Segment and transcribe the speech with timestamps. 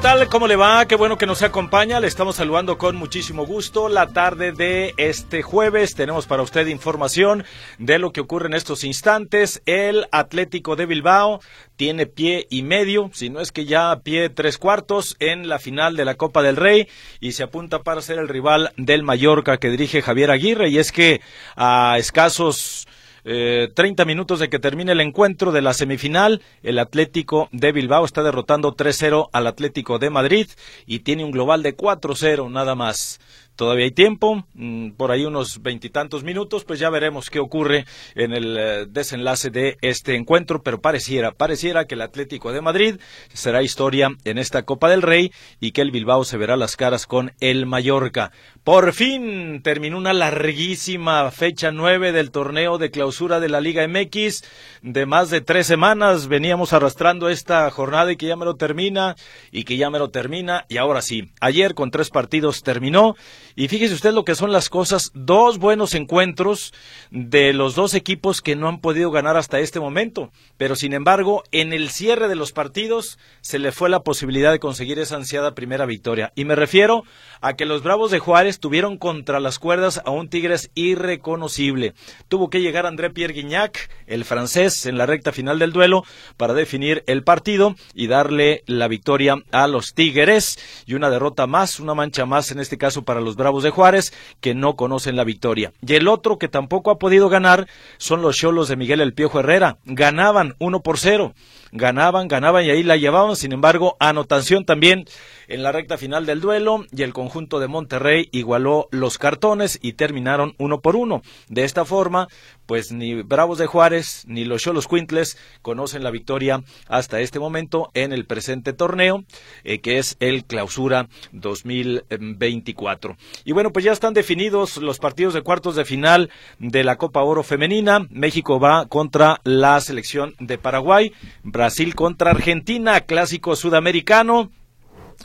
[0.00, 0.28] Tal?
[0.28, 0.86] ¿Cómo le va?
[0.86, 2.00] Qué bueno que nos acompaña.
[2.00, 3.90] Le estamos saludando con muchísimo gusto.
[3.90, 7.44] La tarde de este jueves tenemos para usted información
[7.78, 9.62] de lo que ocurre en estos instantes.
[9.66, 11.40] El Atlético de Bilbao
[11.76, 15.96] tiene pie y medio, si no es que ya pie tres cuartos en la final
[15.96, 16.88] de la Copa del Rey
[17.20, 20.70] y se apunta para ser el rival del Mallorca que dirige Javier Aguirre.
[20.70, 21.20] Y es que
[21.56, 22.86] a escasos
[23.24, 28.04] eh, 30 minutos de que termine el encuentro de la semifinal, el Atlético de Bilbao
[28.04, 30.46] está derrotando 3-0 al Atlético de Madrid
[30.86, 33.20] y tiene un global de 4-0 nada más.
[33.60, 38.32] Todavía hay tiempo, mm, por ahí unos veintitantos minutos, pues ya veremos qué ocurre en
[38.32, 42.96] el eh, desenlace de este encuentro, pero pareciera, pareciera que el Atlético de Madrid
[43.34, 47.06] será historia en esta Copa del Rey y que el Bilbao se verá las caras
[47.06, 48.32] con el Mallorca.
[48.64, 54.42] Por fin terminó una larguísima fecha nueve del torneo de clausura de la Liga MX
[54.82, 56.28] de más de tres semanas.
[56.28, 59.16] Veníamos arrastrando esta jornada y que ya me lo termina
[59.50, 61.30] y que ya me lo termina y ahora sí.
[61.40, 63.16] Ayer con tres partidos terminó
[63.60, 66.72] y fíjese usted lo que son las cosas, dos buenos encuentros
[67.10, 71.44] de los dos equipos que no han podido ganar hasta este momento, pero sin embargo,
[71.52, 75.54] en el cierre de los partidos se le fue la posibilidad de conseguir esa ansiada
[75.54, 76.32] primera victoria.
[76.36, 77.02] Y me refiero
[77.42, 81.92] a que los Bravos de Juárez tuvieron contra las cuerdas a un Tigres irreconocible.
[82.28, 86.04] Tuvo que llegar André Pierre Guignac, el francés, en la recta final del duelo
[86.38, 91.78] para definir el partido y darle la victoria a los Tigres y una derrota más,
[91.78, 95.24] una mancha más en este caso para los Bravos de Juárez, que no conocen la
[95.24, 95.72] victoria.
[95.84, 97.66] Y el otro que tampoco ha podido ganar
[97.98, 99.78] son los Cholos de Miguel El Piojo Herrera.
[99.84, 101.34] Ganaban uno por cero.
[101.72, 103.36] Ganaban, ganaban y ahí la llevaban.
[103.36, 105.04] Sin embargo, anotación también
[105.48, 109.94] en la recta final del duelo y el conjunto de Monterrey igualó los cartones y
[109.94, 111.22] terminaron uno por uno.
[111.48, 112.28] De esta forma,
[112.66, 117.90] pues ni Bravos de Juárez ni los Cholos Quintles conocen la victoria hasta este momento
[117.94, 119.24] en el presente torneo,
[119.64, 123.16] eh, que es el Clausura 2024.
[123.44, 127.22] Y bueno, pues ya están definidos los partidos de cuartos de final de la Copa
[127.22, 128.06] Oro Femenina.
[128.10, 131.12] México va contra la selección de Paraguay,
[131.60, 134.50] Brasil contra Argentina, clásico sudamericano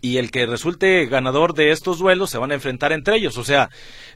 [0.01, 3.37] y el que resulte ganador de estos duelos se van a enfrentar entre ellos.
[3.37, 3.69] O sea,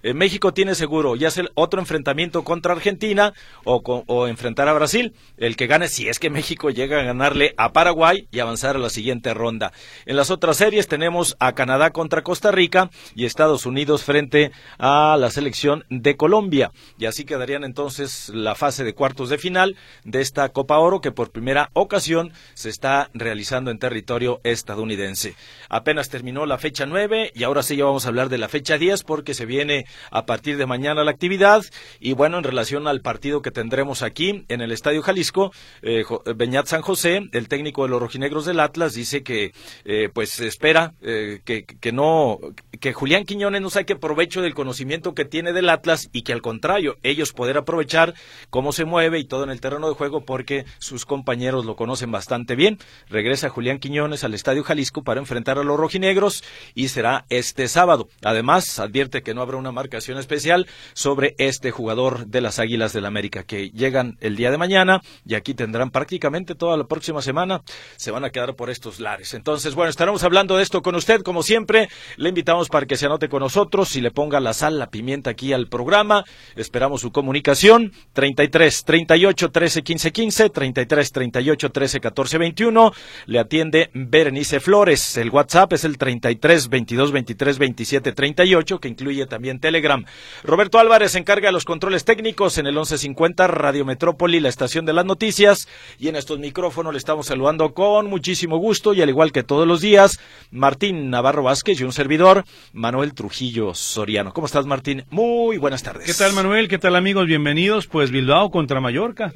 [0.03, 5.13] eh, México tiene seguro ya sea otro enfrentamiento contra Argentina o, o, enfrentar a Brasil.
[5.37, 8.79] El que gane, si es que México llega a ganarle a Paraguay y avanzar a
[8.79, 9.71] la siguiente ronda.
[10.05, 15.17] En las otras series tenemos a Canadá contra Costa Rica y Estados Unidos frente a
[15.19, 16.71] la selección de Colombia.
[16.97, 21.11] Y así quedarían entonces la fase de cuartos de final de esta Copa Oro que
[21.11, 25.35] por primera ocasión se está realizando en territorio estadounidense.
[25.69, 28.77] Apenas terminó la fecha 9 y ahora sí ya vamos a hablar de la fecha
[28.77, 31.63] 10 porque se viene a partir de mañana la actividad.
[31.99, 36.03] Y bueno, en relación al partido que tendremos aquí en el Estadio Jalisco, eh,
[36.35, 39.53] Beñat San José, el técnico de los rojinegros del Atlas, dice que
[39.85, 42.39] eh, pues espera eh, que, que, no,
[42.79, 46.41] que Julián Quiñones no saque provecho del conocimiento que tiene del Atlas y que al
[46.41, 48.13] contrario, ellos poder aprovechar
[48.49, 52.11] cómo se mueve y todo en el terreno de juego porque sus compañeros lo conocen
[52.11, 52.79] bastante bien.
[53.09, 56.43] Regresa Julián Quiñones al Estadio Jalisco para enfrentar los rojinegros
[56.75, 58.07] y será este sábado.
[58.23, 63.05] Además, advierte que no habrá una marcación especial sobre este jugador de las Águilas del
[63.05, 67.61] América que llegan el día de mañana y aquí tendrán prácticamente toda la próxima semana.
[67.97, 69.33] Se van a quedar por estos lares.
[69.33, 71.89] Entonces, bueno, estaremos hablando de esto con usted como siempre.
[72.17, 75.31] Le invitamos para que se anote con nosotros y le ponga la sal, la pimienta
[75.31, 76.23] aquí al programa.
[76.55, 77.91] Esperamos su comunicación.
[78.13, 82.91] 33 38 13 15 15, 33 38 13 14 21.
[83.25, 85.17] Le atiende Berenice Flores.
[85.17, 90.05] El WhatsApp WhatsApp es el 33 22 23 27 38, que incluye también Telegram.
[90.43, 95.05] Roberto Álvarez encarga los controles técnicos en el 1150 Radio Metrópoli, la estación de las
[95.05, 95.67] noticias.
[95.97, 99.67] Y en estos micrófonos le estamos saludando con muchísimo gusto y al igual que todos
[99.67, 100.19] los días,
[100.51, 104.33] Martín Navarro Vázquez y un servidor, Manuel Trujillo Soriano.
[104.33, 105.05] ¿Cómo estás, Martín?
[105.09, 106.05] Muy buenas tardes.
[106.05, 106.67] ¿Qué tal, Manuel?
[106.67, 107.25] ¿Qué tal, amigos?
[107.25, 107.87] Bienvenidos.
[107.87, 109.33] Pues Bilbao contra Mallorca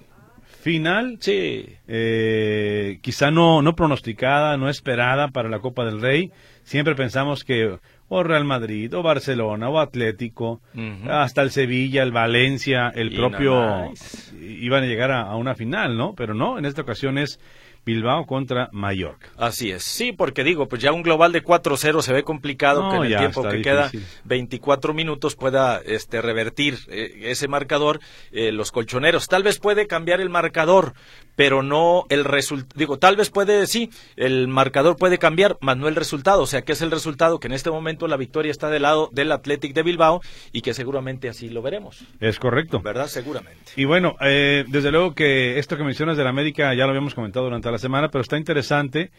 [0.63, 1.18] final.
[1.19, 1.65] Sí.
[1.88, 6.31] Eh, quizá no, no pronosticada, no esperada para la Copa del Rey.
[6.63, 7.77] siempre pensamos que
[8.10, 10.62] o Real Madrid, o Barcelona, o Atlético,
[11.10, 13.92] hasta el Sevilla, el Valencia, el Y propio no
[14.39, 16.13] iban a llegar a, a una final, ¿no?
[16.15, 17.39] Pero no, en esta ocasión es
[17.86, 19.30] Bilbao contra Mallorca.
[19.38, 22.92] Así es, sí, porque digo, pues ya un global de 4-0 se ve complicado No,
[22.92, 23.64] que en el tiempo que difícil.
[23.64, 23.92] queda
[24.24, 28.00] 24 minutos pueda este revertir eh, ese marcador
[28.32, 29.28] eh, los colchoneros.
[29.28, 30.94] Tal vez puede cambiar el marcador,
[31.36, 32.74] pero no el resultado.
[32.76, 36.42] Digo, tal vez puede, sí, el marcador puede cambiar, más no el resultado.
[36.42, 37.40] O sea, ¿qué es el resultado?
[37.40, 40.22] Que en este momento la victoria está del lado del Athletic de Bilbao
[40.52, 42.82] y que seguramente así lo veremos, Es correcto.
[42.82, 43.08] ¿verdad?
[43.08, 43.72] Seguramente.
[43.76, 47.16] Y bueno, eh, desde luego que esto que mencionas de la América ya lo habíamos
[47.16, 49.12] comentado durante la semana, pero está interesante.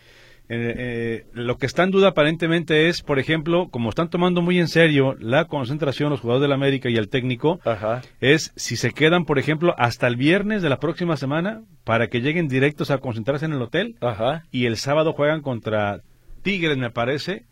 [0.50, 4.58] Eh, eh, lo que está en duda aparentemente es, por ejemplo, como están tomando muy
[4.58, 8.02] en serio la concentración los jugadores de la América y el técnico, Ajá.
[8.20, 12.20] es si se quedan, por ejemplo, hasta el viernes de la próxima semana para que
[12.20, 14.44] lleguen directos a concentrarse en el hotel Ajá.
[14.50, 16.02] y el sábado juegan contra
[16.42, 17.44] Tigres, me parece.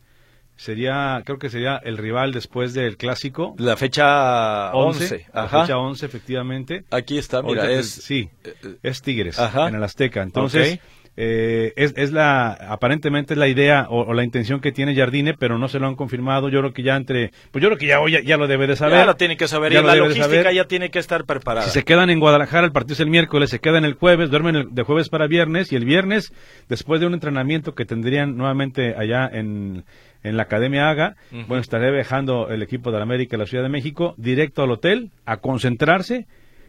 [0.54, 3.54] Sería, creo que sería el rival después del clásico.
[3.58, 5.04] La fecha 11.
[5.04, 6.84] 11, la fecha 11, efectivamente.
[6.90, 9.68] Aquí está, mira, Ahorita es sí, eh, es Tigres Ajá.
[9.68, 10.22] en el Azteca.
[10.22, 10.78] Entonces.
[11.16, 15.34] Eh, es, es la aparentemente es la idea o, o la intención que tiene Jardine,
[15.34, 16.48] pero no se lo han confirmado.
[16.48, 18.66] Yo creo que ya entre, pues yo creo que ya hoy ya, ya lo debe
[18.66, 18.98] de saber.
[19.00, 21.66] Ya lo tiene que saber Ya y la logística ya tiene que estar preparada.
[21.66, 24.56] Si se quedan en Guadalajara, el partido es el miércoles, se quedan el jueves, duermen
[24.56, 26.32] el- de jueves para viernes y el viernes,
[26.68, 29.84] después de un entrenamiento que tendrían nuevamente allá en,
[30.22, 33.64] en la Academia Haga, bueno, estaré viajando el equipo de la América y la Ciudad
[33.64, 36.26] de México directo al hotel a concentrarse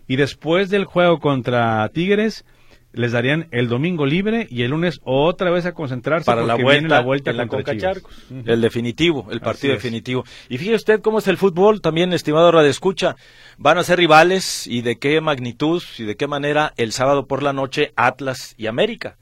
[0.08, 2.44] y después del juego contra Tigres
[2.94, 6.88] les darían el domingo libre y el lunes otra vez a concentrarse para la vuelta,
[6.88, 7.76] la vuelta en la contra.
[7.76, 8.14] Charcos.
[8.30, 10.24] El definitivo, el partido definitivo.
[10.48, 13.16] Y fíjese usted cómo es el fútbol, también, estimado Radio Escucha.
[13.58, 17.44] Van a ser rivales y de qué magnitud y de qué manera el sábado por
[17.44, 19.18] la noche Atlas y América.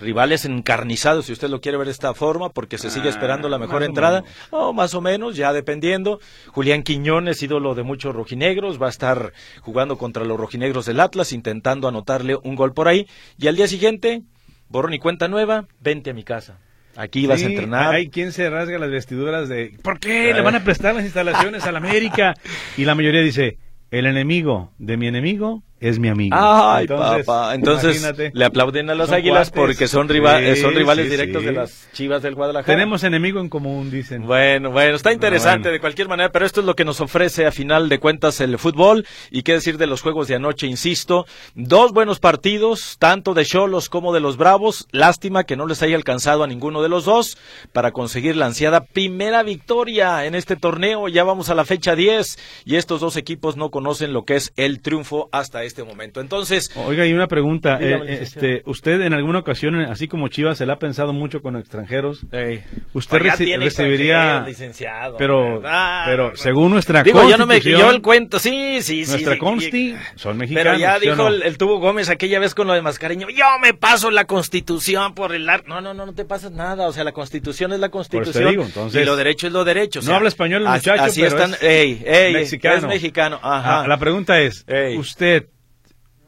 [0.00, 3.48] Rivales encarnizados, si usted lo quiere ver de esta forma, porque se sigue Ah, esperando
[3.48, 4.24] la mejor más o entrada.
[4.52, 6.20] No, más o menos, ya dependiendo.
[6.48, 11.32] Julián Quiñones, ídolo de muchos rojinegros, va a estar jugando contra los rojinegros del Atlas,
[11.32, 13.06] intentando anotarle un gol por ahí.
[13.38, 14.22] Y al día siguiente,
[14.68, 16.58] borrón y cuenta nueva, vente a mi casa.
[16.96, 17.94] Aquí vas a entrenar.
[17.94, 21.64] Hay quien se rasga las vestiduras de ¿por qué le van a prestar las instalaciones
[21.64, 22.34] a la América?
[22.76, 23.58] Y la mayoría dice,
[23.90, 26.36] el enemigo de mi enemigo es mi amigo.
[26.38, 27.54] Ay, Entonces, papá.
[27.54, 28.30] Entonces imagínate.
[28.34, 29.76] le aplauden a las águilas cuates.
[29.76, 31.46] porque son, riva- eh, Sí, son rivales sí, directos sí.
[31.46, 32.74] de las chivas del Guadalajara.
[32.74, 34.26] Tenemos enemigo en común, dicen.
[34.26, 35.72] Bueno, bueno, está interesante Bueno.
[35.72, 38.58] de cualquier manera, pero esto es lo que nos ofrece a final de cuentas el
[38.58, 39.06] fútbol.
[39.30, 41.26] Y qué decir de los juegos de anoche, insisto.
[41.54, 44.86] Dos buenos partidos, tanto de Cholos como de los Bravos.
[44.90, 47.36] Lástima que no les haya alcanzado a ninguno de los dos
[47.72, 51.08] para conseguir la ansiada primera victoria en este torneo.
[51.08, 54.52] Ya vamos a la fecha 10 y estos dos equipos no conocen lo que es
[54.56, 56.20] el triunfo hasta este momento.
[56.20, 57.78] Entonces, Oiga, y una pregunta.
[57.78, 61.40] Dígame, eh, este, ¿Usted en alguna ocasión, así como Chivas, se le ha pensado mucho
[61.40, 62.26] con extranjeros?
[62.32, 62.62] Ey.
[62.94, 64.40] ¿Usted Oiga, reci- tiene recibiría...
[64.46, 66.02] licenciado, Pero, ¿verdad?
[66.06, 69.10] pero según nuestra Digo, yo no me yo el cuento, sí, sí, sí.
[69.12, 70.72] nuestra sí, consti, y- son mexicanos.
[70.72, 71.28] Pero ya ¿sí dijo no?
[71.28, 75.14] el, el Tubo Gómez aquella vez con lo de Mascareño, yo me paso la constitución
[75.14, 75.64] por el ar-".
[75.68, 78.50] No, no, no, no te pasas nada, o sea, la constitución es la constitución.
[78.50, 79.98] digo, entonces, y lo derecho es lo derecho.
[80.00, 82.76] o no sea, habla español el muchacho, Así pero están, es ey, ey, mexicano.
[82.76, 83.82] es mexicano, ajá.
[83.82, 84.96] Ah, la pregunta es, Ey.
[84.96, 85.46] ¿usted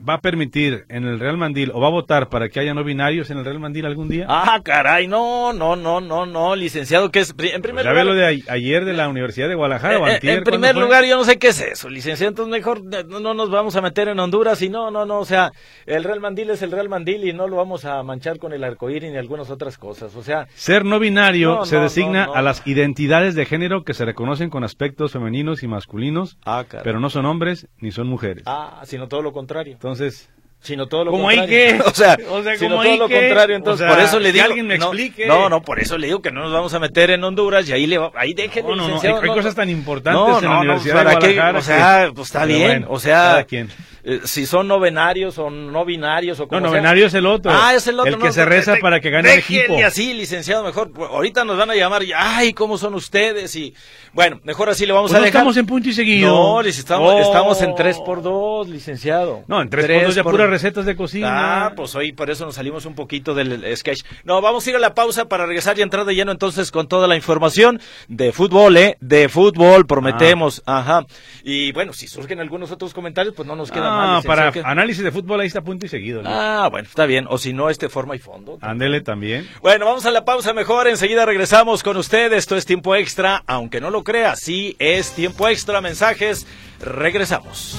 [0.09, 2.85] va a permitir en el Real Mandil o va a votar para que haya no
[2.85, 4.27] binarios en el Real Mandil algún día?
[4.29, 8.07] Ah, caray, no, no, no, no, no, licenciado, que es, en primer Pues ya lugar...
[8.07, 11.05] lo de ayer de la Universidad de Guadalajara o Eh, eh, antier, en primer lugar,
[11.05, 12.31] yo no sé qué es eso, licenciado.
[12.31, 15.19] Entonces, mejor no, no nos vamos a meter en Honduras y no, no, no.
[15.19, 15.53] O sea,
[15.87, 18.65] el Real Mandil es el Real Mandil y no lo vamos a manchar con el
[18.65, 20.15] arcoíris ni algunas otras cosas.
[20.17, 23.95] O sea, Ser no binario No, se no, designa a las identidades de género que
[23.95, 28.45] se reconocen con aspectos femeninos y masculinos, ah, pero no son hombres ni son mujeres.
[28.47, 29.73] Ah, sino todo lo contrario.
[29.75, 30.29] Entonces, entonces,
[30.63, 31.79] Sino todo lo ¿Cómo hay contrario.
[31.79, 31.83] que?
[31.91, 33.19] O sea, O sea, sino ¿cómo todo hay lo que?
[33.21, 33.57] contrario.
[33.57, 34.45] Entonces, O sea, por eso le que digo.
[34.45, 35.27] alguien me no, explique.
[35.27, 37.73] No, no, por eso le digo que no nos vamos a meter en Honduras y
[37.73, 40.45] ahí le va- ahí déjenle, No, no, no, hay- hay cosas tan importantes no, en
[40.45, 41.35] la no, no, Universidad ¿para de qué?
[41.35, 42.61] Guadalajara O sea, que- pues está bien.
[42.67, 43.71] bueno, o sea, quien.
[44.05, 46.69] eh, si son novenarios o no binarios o no, como sea.
[46.69, 47.51] novenario es el otro.
[47.55, 48.13] Ah, es el otro.
[48.13, 49.75] El no, que se no, reza de- para que gane el equipo.
[49.87, 50.91] así, licenciado, mejor.
[51.11, 53.57] Ahorita nos van a llamar y, ay, ¿cómo son ustedes?
[53.57, 53.75] Y,
[54.13, 55.39] bueno, mejor así le vamos Pues a no dejar.
[55.41, 56.29] estamos en punto y seguido.
[56.29, 59.43] No, estamos, estamos en 3 por 2 licenciado.
[59.49, 61.67] No, en tres, puntos ya puras recetas de cocina.
[61.67, 64.03] Ah, pues hoy por eso nos salimos un poquito del sketch.
[64.25, 66.89] No, vamos a ir a la pausa para regresar y entrar de lleno entonces con
[66.89, 68.97] toda la información de fútbol, ¿eh?
[69.01, 70.63] De fútbol, prometemos.
[70.67, 71.07] Ajá.
[71.45, 74.17] Y bueno, si surgen algunos otros comentarios, pues no nos queda.
[74.19, 76.23] Ah, para que- análisis de fútbol ahí está punto y seguido.
[76.23, 76.29] ¿no?
[76.31, 77.27] Ah, bueno, está bien.
[77.29, 78.59] O si no, este forma y fondo.
[78.61, 79.49] Ándele también.
[79.63, 80.89] Bueno, vamos a la pausa mejor.
[80.89, 82.33] Enseguida regresamos con usted.
[82.33, 83.43] Esto es tiempo extra.
[83.47, 85.81] Aunque no lo crea, sí es tiempo extra.
[85.81, 86.47] Mensajes.
[86.81, 87.79] Regresamos.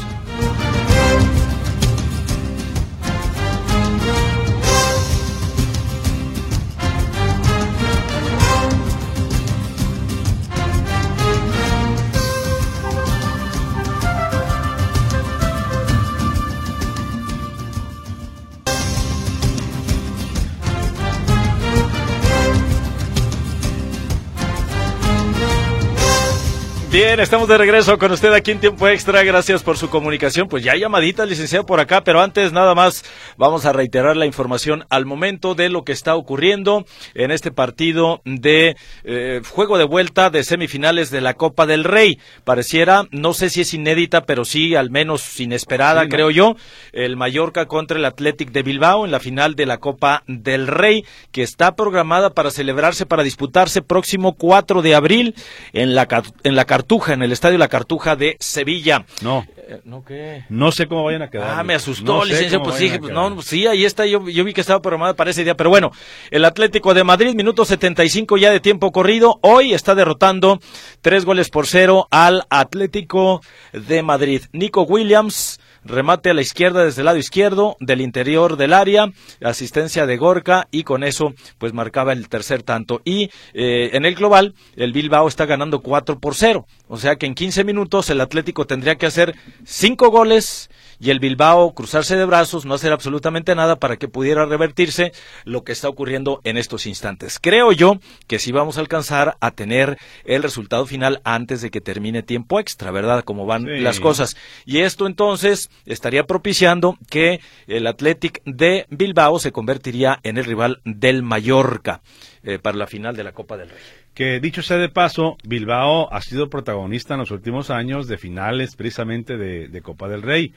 [26.91, 29.23] Bien, estamos de regreso con usted aquí en tiempo extra.
[29.23, 30.49] Gracias por su comunicación.
[30.49, 33.05] Pues ya hay llamadita, licenciado, por acá, pero antes nada más
[33.37, 36.83] vamos a reiterar la información al momento de lo que está ocurriendo
[37.13, 42.19] en este partido de eh, juego de vuelta de semifinales de la Copa del Rey.
[42.43, 46.57] Pareciera, no sé si es inédita, pero sí al menos inesperada, creo yo,
[46.91, 51.05] el Mallorca contra el Athletic de Bilbao en la final de la Copa del Rey,
[51.31, 55.35] que está programada para celebrarse, para disputarse próximo 4 de abril
[55.71, 56.05] en la,
[56.43, 59.05] en la Cartuja, en el Estadio La Cartuja de Sevilla.
[59.21, 59.45] No.
[59.71, 60.43] Eh, ¿No qué?
[60.49, 61.59] No sé cómo vayan a quedar.
[61.59, 62.63] Ah, me asustó, licenciado.
[62.63, 64.05] Pues sí, pues no, sí, ahí está.
[64.05, 65.55] Yo, yo vi que estaba programada para ese día.
[65.55, 65.91] Pero bueno,
[66.29, 69.39] el Atlético de Madrid, minuto 75 ya de tiempo corrido.
[69.41, 70.59] Hoy está derrotando
[71.01, 74.43] tres goles por cero al Atlético de Madrid.
[74.51, 79.11] Nico Williams remate a la izquierda desde el lado izquierdo del interior del área,
[79.43, 83.01] asistencia de Gorka y con eso pues marcaba el tercer tanto.
[83.03, 87.25] Y eh, en el global el Bilbao está ganando 4 por 0, o sea que
[87.25, 90.69] en 15 minutos el Atlético tendría que hacer 5 goles
[91.01, 95.11] y el Bilbao cruzarse de brazos, no hacer absolutamente nada para que pudiera revertirse
[95.45, 97.39] lo que está ocurriendo en estos instantes.
[97.41, 101.81] Creo yo que sí vamos a alcanzar a tener el resultado final antes de que
[101.81, 103.23] termine tiempo extra, ¿verdad?
[103.23, 104.37] Como van las cosas.
[104.65, 110.81] Y esto entonces estaría propiciando que el Athletic de Bilbao se convertiría en el rival
[110.85, 112.01] del Mallorca
[112.43, 114.00] eh, para la final de la Copa del Rey.
[114.13, 118.75] Que dicho sea de paso, Bilbao ha sido protagonista en los últimos años de finales
[118.75, 120.53] precisamente de Copa del Rey.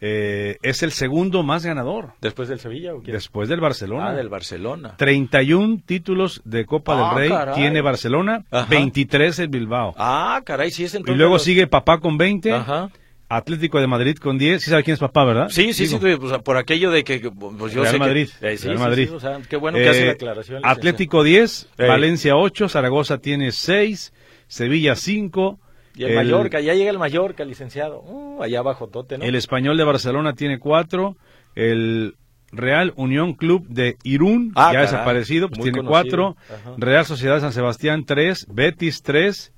[0.00, 2.12] Eh, es el segundo más ganador.
[2.20, 4.08] ¿Después del Sevilla o Después del Barcelona.
[4.08, 4.94] Ah, del Barcelona.
[4.98, 9.94] 31 títulos de Copa del ah, Rey tiene Barcelona, 23 el Bilbao.
[9.96, 11.14] Ah, caray, sí es entonces.
[11.14, 12.52] Y luego sigue Papá con 20.
[12.52, 12.90] Ajá.
[13.28, 14.62] Atlético de Madrid con 10.
[14.62, 15.48] ¿Sí sabe quién es papá, verdad?
[15.48, 18.28] Sí, sí, sí, pues, por aquello de que pues yo Real Madrid.
[18.40, 19.12] Eh, Real Madrid.
[19.12, 20.60] o sea, qué bueno que hace la aclaración.
[20.64, 24.12] Atlético 10, Valencia 8, Zaragoza tiene 6,
[24.46, 25.58] Sevilla 5,
[25.96, 28.02] y el, Mallorca, ya llega el Mallorca, licenciado.
[28.02, 29.24] Uh, allá abajo Tote, ¿no?
[29.24, 31.16] El Español de Barcelona tiene cuatro.
[31.54, 32.16] El
[32.52, 36.36] Real Unión Club de Irún, ah, ya desaparecido, pues tiene cuatro.
[36.76, 38.46] Real Sociedad San Sebastián, tres.
[38.50, 39.54] Betis, tres.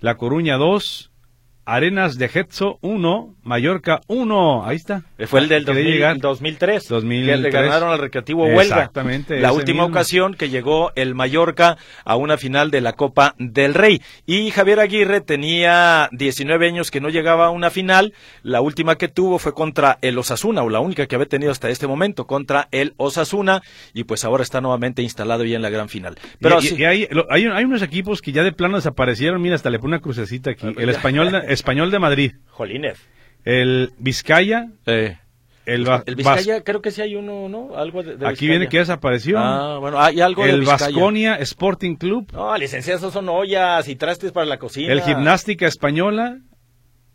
[0.00, 1.12] La Coruña, dos.
[1.68, 4.66] Arenas de Getzo 1, Mallorca 1.
[4.66, 5.04] Ahí está.
[5.18, 6.88] Eh, fue el del 2003, 2003.
[6.88, 8.62] Que le ganaron al Recreativo Huelga.
[8.62, 9.38] Exactamente.
[9.40, 14.02] La última ocasión que llegó el Mallorca a una final de la Copa del Rey.
[14.26, 18.14] Y Javier Aguirre tenía 19 años que no llegaba a una final.
[18.42, 21.70] La última que tuvo fue contra el Osasuna, o la única que había tenido hasta
[21.70, 23.62] este momento, contra el Osasuna.
[23.94, 26.18] Y pues ahora está nuevamente instalado ya en la gran final.
[26.40, 29.40] Pero y, hay, hay, unos equipos que ya de plano desaparecieron.
[29.40, 30.66] Mira, hasta le pone una crucecita aquí.
[30.76, 31.32] El español.
[31.46, 32.32] Español de Madrid.
[32.50, 32.98] Jolínez.
[33.46, 34.66] El Vizcaya.
[34.86, 35.16] Eh.
[35.64, 35.84] El,
[36.14, 37.76] Vizcaya, creo que sí hay uno, ¿no?
[37.76, 39.38] Algo de, Aquí viene que desapareció.
[39.38, 42.30] Ah, bueno, hay algo El Vasconia Sporting Club.
[42.32, 44.92] No, licenciados son ollas y trastes para la cocina.
[44.92, 46.38] El Gimnástica Española.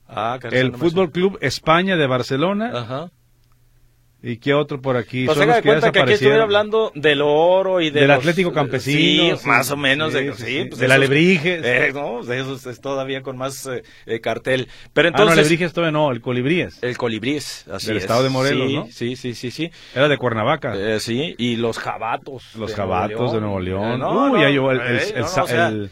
[0.08, 2.72] Ah, El Fútbol Club España de Barcelona.
[2.74, 3.12] Ajá.
[4.24, 5.26] ¿Y qué otro por aquí?
[5.26, 9.36] Pues da cuenta que aquí estuviera hablando del oro y del Atlético Campesino.
[9.36, 10.14] Sí, más o menos.
[10.14, 11.62] de, sí, pues del Alebrijes.
[11.66, 14.68] Eh, no, de eso es todavía con más eh, eh, cartel.
[14.94, 15.32] Pero entonces.
[15.32, 16.84] Ah, no, Alebrijes todavía no, el Colibríes.
[16.84, 18.88] El Colibríes, así Del estado de Morelos, sí, ¿no?
[18.92, 19.72] Sí, sí, sí, sí.
[19.96, 20.76] Era de Cuernavaca.
[20.76, 22.56] Eh, sí, y los jabatos.
[22.56, 24.00] Los jabatos de Nuevo León.
[24.00, 25.90] No, Uy, no, el, el,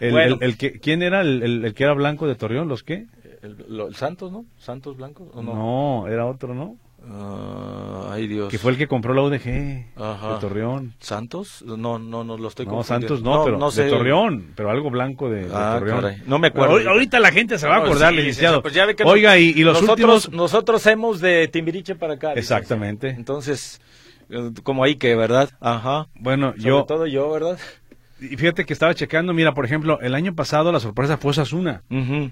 [0.00, 2.68] el, el, que, ¿Quién era el, el, que era blanco de Torreón?
[2.68, 3.04] ¿Los qué?
[3.42, 4.46] El, Santos, ¿no?
[4.56, 5.28] ¿Santos blancos?
[5.34, 5.54] ¿o no?
[5.54, 6.76] no, era otro, ¿no?
[7.08, 8.50] Uh, ay Dios.
[8.50, 9.84] Que fue el que compró la UDG de
[10.40, 10.94] Torreón.
[10.98, 11.62] ¿Santos?
[11.64, 13.84] No, no, no lo estoy No, Santos no, pero no sé.
[13.84, 16.22] de Torreón, pero algo blanco de, ah, Torreón.
[16.26, 16.88] No me acuerdo.
[16.88, 18.62] ahorita la gente se va a acordar, licenciado.
[18.62, 20.32] Pues Oiga, y, los nosotros, últimos...
[20.32, 22.32] Nosotros hemos de Timbiriche para acá.
[22.32, 23.10] Exactamente.
[23.10, 23.80] Entonces,
[24.28, 25.50] eh, como ahí que, ¿verdad?
[25.60, 26.08] Ajá.
[26.14, 26.84] Bueno, Sobre yo...
[26.84, 27.58] todo yo, ¿verdad?
[28.20, 31.82] Y fíjate que estaba checando, mira, por ejemplo, el año pasado la sorpresa fue Sasuna,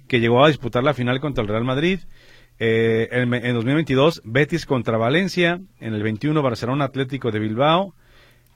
[0.08, 2.00] que llegó a disputar la final contra el Real Madrid.
[2.58, 5.61] Eh, en, 2022, Betis contra Valencia.
[5.80, 7.94] En el 21, Barcelona Atlético de Bilbao.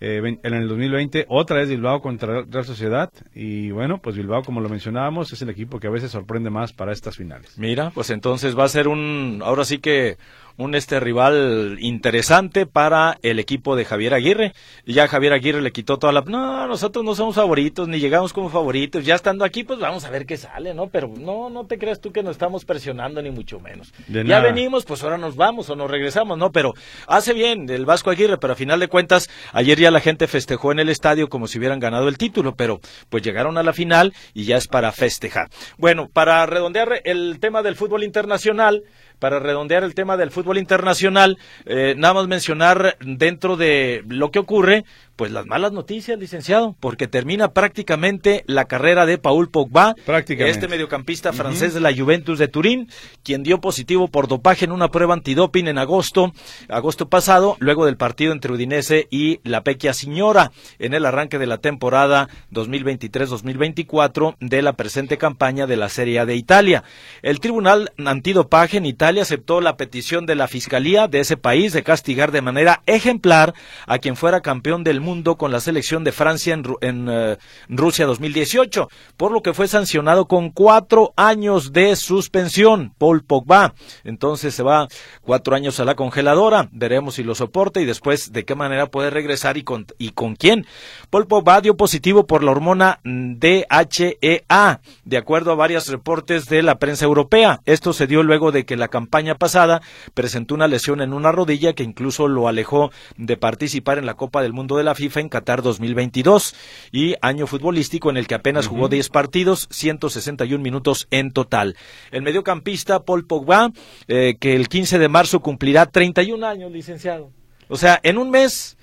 [0.00, 3.10] Eh, en el 2020, otra vez Bilbao contra Real Sociedad.
[3.34, 6.72] Y bueno, pues Bilbao, como lo mencionábamos, es el equipo que a veces sorprende más
[6.72, 7.58] para estas finales.
[7.58, 9.40] Mira, pues entonces va a ser un.
[9.44, 10.16] Ahora sí que
[10.58, 14.52] un este rival interesante para el equipo de Javier Aguirre.
[14.84, 16.22] Y ya Javier Aguirre le quitó toda la...
[16.22, 19.04] No, nosotros no somos favoritos, ni llegamos como favoritos.
[19.04, 20.88] Ya estando aquí, pues vamos a ver qué sale, ¿no?
[20.88, 23.92] Pero no, no te creas tú que nos estamos presionando, ni mucho menos.
[24.08, 26.50] ya venimos, pues ahora nos vamos o nos regresamos, ¿no?
[26.50, 26.74] Pero
[27.06, 30.72] hace bien el Vasco Aguirre, pero a final de cuentas, ayer ya la gente festejó
[30.72, 34.12] en el estadio como si hubieran ganado el título, pero pues llegaron a la final
[34.34, 35.50] y ya es para festejar.
[35.76, 38.82] Bueno, para redondear el tema del fútbol internacional,
[39.18, 44.38] para redondear el tema del fútbol internacional, eh, nada más mencionar dentro de lo que
[44.38, 44.84] ocurre,
[45.18, 51.32] pues las malas noticias, licenciado, porque termina prácticamente la carrera de Paul Pogba, este mediocampista
[51.32, 52.88] francés de la Juventus de Turín,
[53.24, 56.32] quien dio positivo por dopaje en una prueba antidoping en agosto,
[56.68, 61.48] agosto pasado, luego del partido entre Udinese y la Pequia Signora en el arranque de
[61.48, 66.84] la temporada 2023-2024 de la presente campaña de la Serie A de Italia.
[67.22, 71.82] El Tribunal Antidopaje en Italia aceptó la petición de la Fiscalía de ese país de
[71.82, 73.52] castigar de manera ejemplar
[73.88, 75.07] a quien fuera campeón del mundo
[75.38, 77.36] con la selección de Francia en, en uh,
[77.70, 82.92] Rusia 2018, por lo que fue sancionado con cuatro años de suspensión.
[82.98, 83.74] Paul Pogba.
[84.04, 84.86] Entonces se va
[85.22, 86.68] cuatro años a la congeladora.
[86.72, 90.36] Veremos si lo soporta y después de qué manera puede regresar y con, y con
[90.36, 90.66] quién.
[91.08, 96.78] Paul Pogba dio positivo por la hormona DHEA, de acuerdo a varios reportes de la
[96.78, 97.60] prensa europea.
[97.64, 99.80] Esto se dio luego de que la campaña pasada
[100.12, 104.42] presentó una lesión en una rodilla que incluso lo alejó de participar en la Copa
[104.42, 106.54] del Mundo de la FIFA en Qatar 2022
[106.90, 111.76] y año futbolístico en el que apenas jugó 10 partidos, 161 minutos en total.
[112.10, 113.70] El mediocampista Paul Pogba,
[114.08, 117.30] eh, que el 15 de marzo cumplirá 31 años, licenciado.
[117.68, 118.76] O sea, en un mes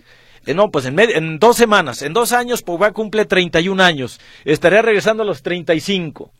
[0.45, 4.22] eh, no, pues en, en, dos semanas, en dos años, Pogba cumple 31 años.
[4.45, 6.31] Estaría regresando a los 35.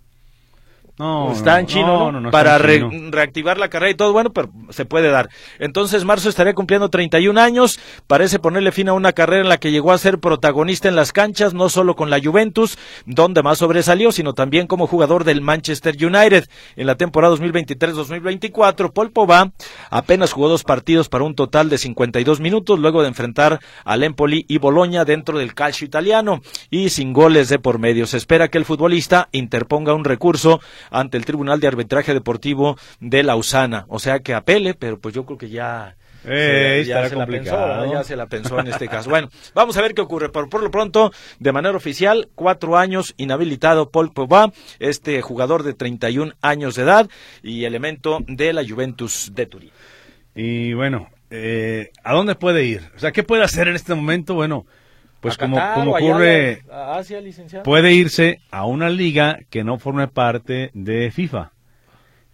[0.98, 5.30] No, está en chino, para reactivar la carrera y todo, bueno, pero se puede dar.
[5.60, 9.72] Entonces, Marzo estaría cumpliendo 31 años, parece ponerle fin a una carrera en la que
[9.72, 14.14] llegó a ser protagonista en las canchas, no solo con la Juventus, donde más sobresalió,
[14.14, 16.48] sino también como jugador del Manchester United.
[16.78, 19.52] En la temporada 2023-2024, Paul Pogba
[19.90, 24.46] apenas jugó dos partidos para un total de 52 minutos, luego de enfrentar al Empoli
[24.48, 28.08] y Boloña dentro del calcio italiano, y sin goles de por medio.
[28.08, 33.24] Se espera que el futbolista interponga un recurso ante el Tribunal de Arbitraje Deportivo de
[33.24, 33.86] Lausana.
[33.90, 35.96] O sea que apele, pero pues yo creo que ya...
[36.28, 39.12] Eh, ya, se la pensó, ya se la pensó en este caso.
[39.12, 40.30] Bueno, vamos a ver qué ocurre.
[40.30, 45.76] Por, por lo pronto, de manera oficial, cuatro años inhabilitado Paul Pogba, este jugador de
[45.76, 47.10] 31 años de edad
[47.44, 49.72] y elemento de la Juventus de Turín.
[50.34, 52.82] Y bueno, eh, ¿a dónde puede ir?
[52.96, 54.34] O sea, ¿qué puede hacer en este momento?
[54.34, 54.66] Bueno,
[55.22, 56.64] pues como, ocurre,
[57.64, 61.52] puede irse a una liga que no forme parte de FIFA.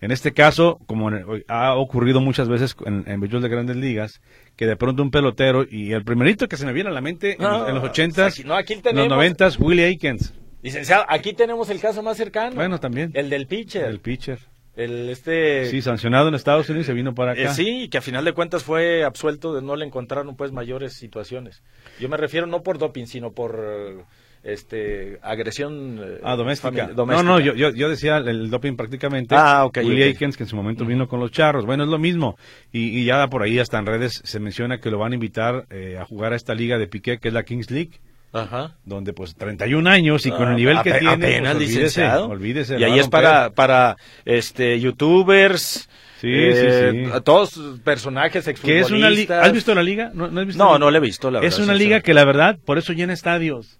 [0.02, 1.12] En este caso, como
[1.48, 4.20] ha ocurrido muchas veces en, en de grandes ligas,
[4.56, 7.38] que de pronto un pelotero, y el primerito que se me viene a la mente
[7.40, 8.48] en, los ochentas, en
[8.96, 10.34] los noventas, Willie Aikens.
[10.64, 12.56] Licenciado, aquí tenemos el caso más cercano.
[12.56, 13.12] Bueno, también.
[13.14, 13.86] El del pitcher.
[13.86, 14.40] El pitcher.
[14.76, 17.42] El este sí sancionado en Estados Unidos y se vino para acá.
[17.42, 20.94] eh, sí que a final de cuentas fue absuelto de no le encontraron pues mayores
[20.94, 21.62] situaciones.
[22.00, 24.06] Yo me refiero no por doping sino por
[24.44, 26.88] este agresión eh, ah, doméstica.
[26.96, 29.36] no no yo, yo, decía el, doping prácticamente.
[29.38, 31.66] Ah ok Willie Aikens que en su momento vino con los charros.
[31.66, 32.38] Bueno es lo mismo.
[32.72, 35.66] Y, y, ya por ahí hasta en redes se menciona que lo van a invitar
[35.70, 38.00] eh, a jugar a esta liga de piqué que es la Kings League
[38.34, 38.76] Ajá.
[38.86, 42.30] Donde pues 31 años y con el nivel que tiene, apenas pues, licenciado.
[42.30, 45.90] Olvídese, y ahí es para, para este youtubers,
[46.22, 46.66] Sí, sí, sí.
[46.68, 48.92] Eh, todos personajes exfutbolistas.
[48.92, 50.12] es una ¿Has visto la liga?
[50.14, 51.58] No, no, no, no la he visto, la verdad.
[51.58, 53.80] Es una liga que la verdad, por eso llena estadios.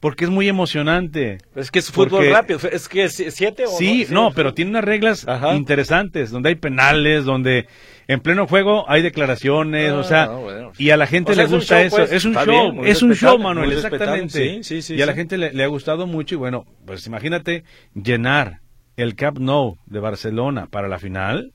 [0.00, 1.38] Porque es muy emocionante.
[1.54, 5.26] Es que es fútbol rápido, es que siete o Sí, no, pero tiene unas reglas
[5.54, 7.66] interesantes, donde hay penales, donde
[8.08, 11.98] en pleno juego hay declaraciones, o sea, ah, y a la gente le gusta eso.
[11.98, 14.62] Pues, es un show, es un show, Manuel, exactamente.
[14.64, 18.60] Sí, sí, y a la gente le, ha gustado mucho y bueno, pues imagínate llenar
[18.96, 21.52] el Camp Nou de Barcelona para la final,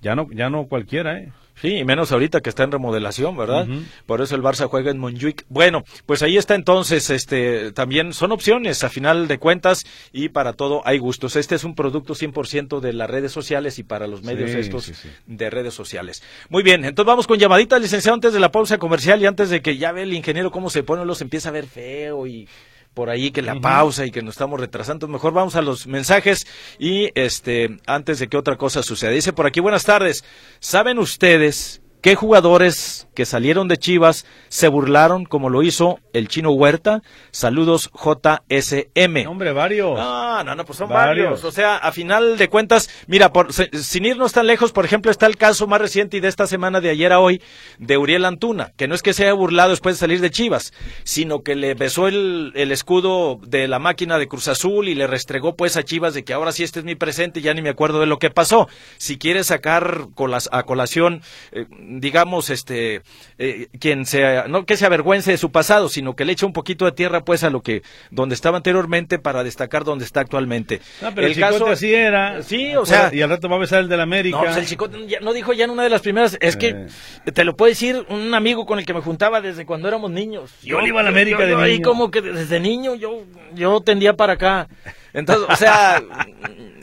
[0.00, 1.32] ya no ya no cualquiera, ¿eh?
[1.60, 3.66] Sí, y menos ahorita que está en remodelación, ¿verdad?
[4.06, 5.44] Por eso el Barça juega en Montjuic.
[5.48, 10.54] Bueno, pues ahí está entonces, este, también son opciones a final de cuentas y para
[10.54, 11.36] todo hay gustos.
[11.36, 14.92] Este es un producto 100% de las redes sociales y para los medios estos
[15.26, 16.22] de redes sociales.
[16.48, 19.60] Muy bien, entonces vamos con llamaditas, licenciado, antes de la pausa comercial y antes de
[19.60, 22.48] que ya ve el ingeniero cómo se pone, los empieza a ver feo y
[22.94, 25.08] por ahí que la pausa y que nos estamos retrasando.
[25.08, 26.46] Mejor vamos a los mensajes
[26.78, 29.10] y este antes de que otra cosa suceda.
[29.10, 30.24] Dice por aquí, buenas tardes.
[30.58, 36.50] ¿Saben ustedes qué jugadores que salieron de Chivas se burlaron como lo hizo el chino
[36.50, 37.02] Huerta.
[37.30, 39.28] Saludos JSM.
[39.28, 39.98] Hombre, varios.
[39.98, 41.44] No, no, no, pues son varios.
[41.44, 45.26] O sea, a final de cuentas, mira, por, sin irnos tan lejos, por ejemplo, está
[45.26, 47.42] el caso más reciente y de esta semana de ayer a hoy
[47.78, 50.72] de Uriel Antuna, que no es que se haya burlado después de salir de Chivas,
[51.04, 55.06] sino que le besó el, el escudo de la máquina de Cruz Azul y le
[55.06, 57.70] restregó pues a Chivas de que ahora sí este es mi presente, ya ni me
[57.70, 58.68] acuerdo de lo que pasó.
[58.96, 60.08] Si quiere sacar
[60.50, 61.66] a colación, eh,
[61.98, 63.02] digamos, este,
[63.38, 66.52] eh, quien sea, no que se avergüence de su pasado, sino que le eche un
[66.52, 70.80] poquito de tierra, pues, a lo que, donde estaba anteriormente para destacar donde está actualmente.
[71.02, 72.42] No, pero el, caso así era.
[72.42, 73.10] Sí, o sea.
[73.12, 74.36] Y al rato va a besar el del América.
[74.36, 77.32] No, pues el chicote no dijo ya en una de las primeras, es que eh.
[77.32, 80.52] te lo puede decir un amigo con el que me juntaba desde cuando éramos niños.
[80.62, 81.84] Yo, iba a la América de niño.
[81.84, 83.24] como que desde niño yo,
[83.54, 84.68] yo tendía para acá.
[85.12, 86.02] Entonces, o sea,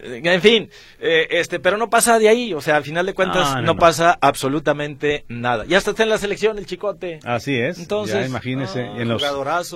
[0.03, 3.61] en fin, eh, este, pero no pasa de ahí, o sea, al final de cuentas
[3.63, 5.65] no, pasa absolutamente nada.
[5.65, 7.19] Ya está en la selección el chicote.
[7.23, 7.79] Así es.
[7.79, 9.23] Entonces, ya imagínese en los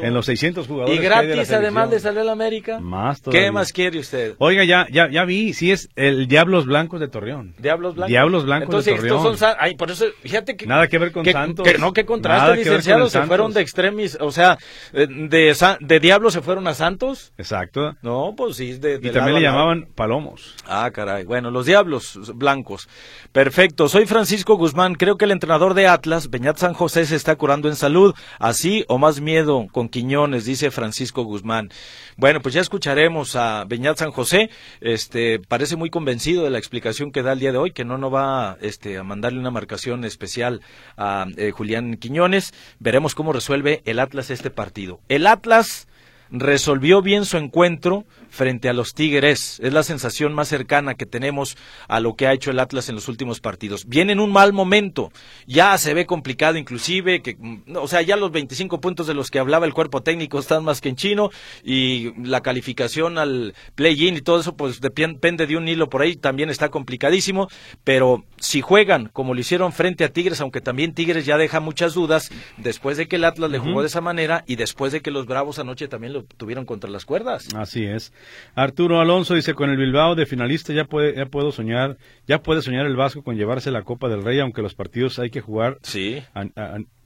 [0.02, 1.00] en los 600 jugadores.
[1.00, 2.80] Y gratis además de salir a la América.
[2.80, 4.36] Más ¿Qué más quiere usted?
[4.38, 7.56] Oiga, ya ya ya vi, sí es el Diablos Blancos de Torreón.
[7.58, 8.10] Diablos Blancos.
[8.10, 9.18] Diablos Blancos de Torreón.
[9.18, 11.68] Estos son ay, por eso fíjate que nada que ver con Santos.
[11.68, 14.58] Que, no que contraste, licenciado, se fueron de extremis, o sea,
[14.92, 17.34] de de Diablos se fueron a Santos.
[17.38, 17.96] Exacto.
[18.02, 20.56] No, pues sí, de, y también le llamaban palomos.
[20.65, 21.25] Ah, caray.
[21.25, 22.89] Bueno, los Diablos Blancos.
[23.32, 23.88] Perfecto.
[23.88, 24.95] Soy Francisco Guzmán.
[24.95, 28.15] Creo que el entrenador de Atlas, Beñat San José, se está curando en salud.
[28.39, 31.69] Así o más miedo con Quiñones, dice Francisco Guzmán.
[32.17, 34.49] Bueno, pues ya escucharemos a Beñat San José.
[34.80, 37.99] Este, parece muy convencido de la explicación que da el día de hoy, que no,
[37.99, 40.62] no va este, a mandarle una marcación especial
[40.97, 42.56] a eh, Julián Quiñones.
[42.80, 44.99] Veremos cómo resuelve el Atlas este partido.
[45.10, 45.88] El Atlas
[46.32, 49.60] resolvió bien su encuentro frente a los Tigres.
[49.62, 52.96] Es la sensación más cercana que tenemos a lo que ha hecho el Atlas en
[52.96, 53.86] los últimos partidos.
[53.88, 55.12] Viene en un mal momento,
[55.46, 57.38] ya se ve complicado inclusive, que,
[57.76, 60.80] o sea, ya los 25 puntos de los que hablaba el cuerpo técnico están más
[60.82, 61.30] que en chino
[61.63, 66.15] y la calificación al play-in y todo eso pues depende de un hilo por ahí,
[66.15, 67.50] también está complicadísimo,
[67.84, 71.94] pero si juegan como lo hicieron frente a Tigres, aunque también Tigres ya deja muchas
[71.94, 75.12] dudas, después de que el Atlas le jugó de esa manera y después de que
[75.12, 77.47] los Bravos anoche también lo tuvieron contra las cuerdas.
[77.55, 78.13] Así es.
[78.55, 82.62] Arturo Alonso dice, con el Bilbao de finalista ya, puede, ya puedo soñar, ya puede
[82.62, 85.77] soñar el Vasco con llevarse la Copa del Rey, aunque los partidos hay que jugar.
[85.84, 86.21] Sí.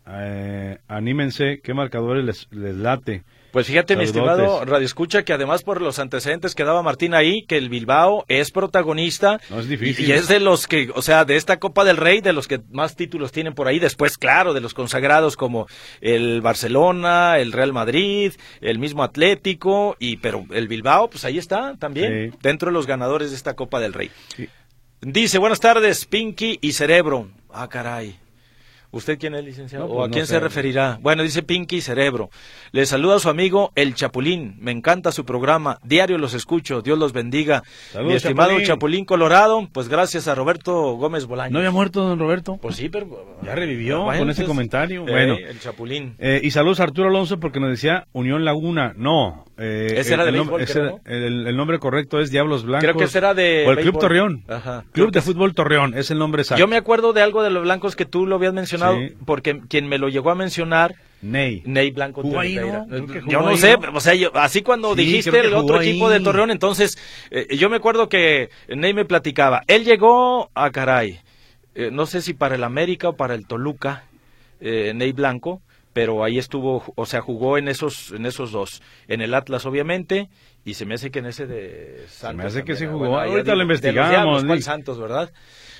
[0.07, 3.23] Eh, anímense, qué marcadores les, les late.
[3.55, 7.43] Pues fíjate, mi estimado Radio Escucha, que además por los antecedentes que daba Martín ahí,
[7.43, 9.39] que el Bilbao es protagonista.
[9.49, 10.09] No es difícil.
[10.09, 12.59] Y, es de los que, o sea, de esta Copa del Rey, de los que
[12.71, 13.79] más títulos tienen por ahí.
[13.79, 15.67] Después, claro, de los consagrados como
[16.01, 21.77] el Barcelona, el Real Madrid, el mismo Atlético, y pero el Bilbao, pues ahí está
[21.77, 24.11] también, dentro de los ganadores de esta Copa del Rey.
[24.99, 27.29] Dice, buenas tardes, Pinky y Cerebro.
[27.53, 28.17] Ah, caray.
[28.95, 29.87] ¿Usted quién es, licenciado?
[29.87, 30.97] ¿O pues a quién se referirá?
[31.01, 32.29] Bueno, dice Pinky Cerebro.
[32.71, 34.55] Le saluda a su amigo El Chapulín.
[34.61, 35.79] Me encanta su programa.
[35.83, 36.81] Diario los escucho.
[36.81, 37.63] Dios los bendiga.
[38.01, 39.03] Mi estimado Chapulín.
[39.03, 41.51] Colorado, pues gracias a Roberto Gómez Bolaños.
[41.51, 42.57] ¿No había muerto don Roberto?
[42.61, 43.37] Pues sí, pero...
[43.43, 45.01] Ya revivió con ese comentario.
[45.01, 45.35] bueno.
[45.35, 46.15] El Chapulín.
[46.17, 48.93] Eh, y saludos a Arturo Alonso porque nos decía Unión Laguna.
[48.95, 49.44] No.
[49.57, 52.83] Eh, ese era de el, béisbol, el, nombre correcto es Diablos Blancos.
[52.83, 53.65] Creo que será de...
[53.65, 54.43] O el Club Torreón.
[54.49, 54.83] Ajá.
[54.91, 55.97] Club de Fútbol Torreón.
[55.97, 56.59] Es el nombre exacto.
[56.59, 59.87] Yo me acuerdo de algo de los blancos que tú lo habías mencionado porque quien
[59.87, 61.63] me lo llegó a mencionar Ney.
[61.65, 62.21] Ney Blanco
[63.27, 66.97] Yo no sé, o sea, así cuando dijiste el otro equipo de Torreón, entonces
[67.31, 69.63] eh, yo me acuerdo que Ney me platicaba.
[69.67, 71.19] Él llegó a caray,
[71.73, 74.03] eh, no sé si para el América o para el Toluca,
[74.59, 75.61] eh, Ney Blanco,
[75.95, 80.27] pero ahí estuvo, o sea, jugó en esos, en esos dos, en el Atlas obviamente,
[80.65, 82.19] y se me hace que en ese de Santos.
[82.19, 83.17] Se me hace que sí jugó.
[83.17, 84.43] Ahorita lo investigamos.
[84.61, 85.31] Santos, ¿verdad?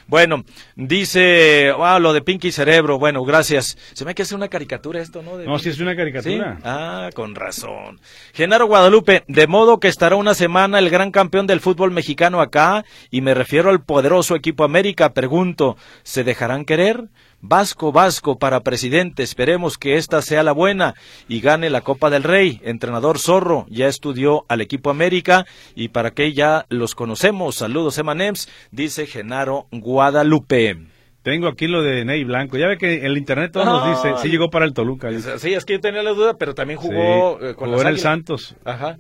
[0.08, 0.46] Bueno,
[0.78, 3.78] dice, ah, lo de Pinky Cerebro, bueno, gracias.
[3.92, 5.38] Se me que hace una caricatura esto, ¿no?
[5.38, 6.60] no, si es una caricatura.
[6.64, 8.00] Ah, con razón.
[8.34, 12.86] Genaro Guadalupe, de modo que estará una semana el gran campeón del fútbol mexicano acá,
[13.12, 17.10] y me refiero al poderoso equipo América, pregunto, ¿se dejarán querer?
[17.42, 20.96] Vasco Vasco para presidente, esperemos que esta sea la buena
[21.28, 22.60] y gane la Copa del Rey.
[22.64, 25.46] Entrenador Zorro ya estudió al equipo América
[25.76, 27.56] y para que ya los conocemos.
[27.56, 30.78] Saludos Emanems, dice Genaro Guadalupe.
[31.26, 32.56] Tengo aquí lo de Ney Blanco.
[32.56, 35.10] Ya ve que el internet todo nos dice, sí llegó para el Toluca.
[35.40, 38.56] Sí, es que yo tenía la duda, pero también jugó eh, con el Santos.
[38.64, 38.98] Ajá.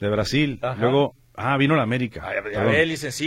[0.00, 0.58] De Brasil.
[0.78, 2.26] Luego Ah, vino la América.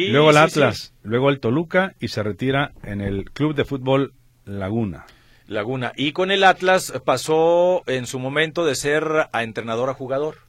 [0.10, 4.14] luego el Atlas, luego el Toluca y se retira en el Club de Fútbol
[4.46, 5.06] Laguna.
[5.48, 5.94] Laguna.
[5.96, 10.49] Y con el Atlas pasó en su momento de ser a entrenador a jugador.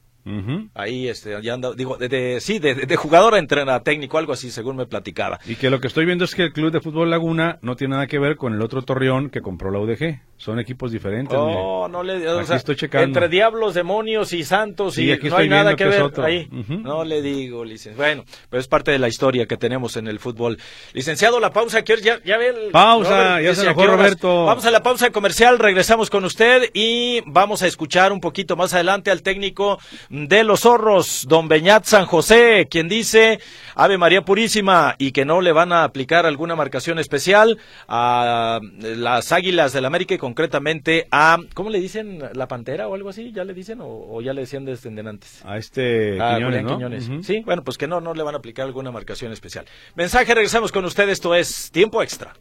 [0.75, 4.77] Ahí este, ya anda, digo, de, sí, de, jugador a entrenador técnico, algo así, según
[4.77, 5.38] me platicaba.
[5.47, 7.93] Y que lo que estoy viendo es que el Club de Fútbol Laguna no tiene
[7.93, 10.21] nada que ver con el otro Torreón que compró la UDG.
[10.37, 11.37] Son equipos diferentes.
[11.37, 12.19] No, no le
[12.55, 13.07] estoy checando.
[13.07, 16.49] Entre diablos, demonios y santos y no hay nada que, ver ahí.
[16.51, 17.97] No le digo, licenciado.
[17.97, 20.59] Bueno, pero es parte de la historia que tenemos en el fútbol.
[20.95, 22.71] Licenciado, la pausa, que ya, ya ve el...
[22.71, 24.47] Pausa, ya se enojó Roberto.
[24.47, 28.73] Vamos a la pausa comercial, regresamos con usted y vamos a escuchar un poquito más
[28.73, 29.79] adelante al técnico
[30.28, 33.40] de los zorros, don Beñat San José, quien dice
[33.74, 39.33] Ave María Purísima y que no le van a aplicar alguna marcación especial a las
[39.33, 42.22] Águilas del América y concretamente a, ¿cómo le dicen?
[42.35, 43.33] ¿La Pantera o algo así?
[43.33, 45.44] ¿Ya le dicen o, ya le decían desde antes?
[45.44, 47.09] A este Ah, Quiñones.
[47.22, 49.64] Sí, bueno, pues que no, no le van a aplicar alguna marcación especial.
[49.94, 52.35] Mensaje, regresamos con ustedes, esto es Tiempo Extra.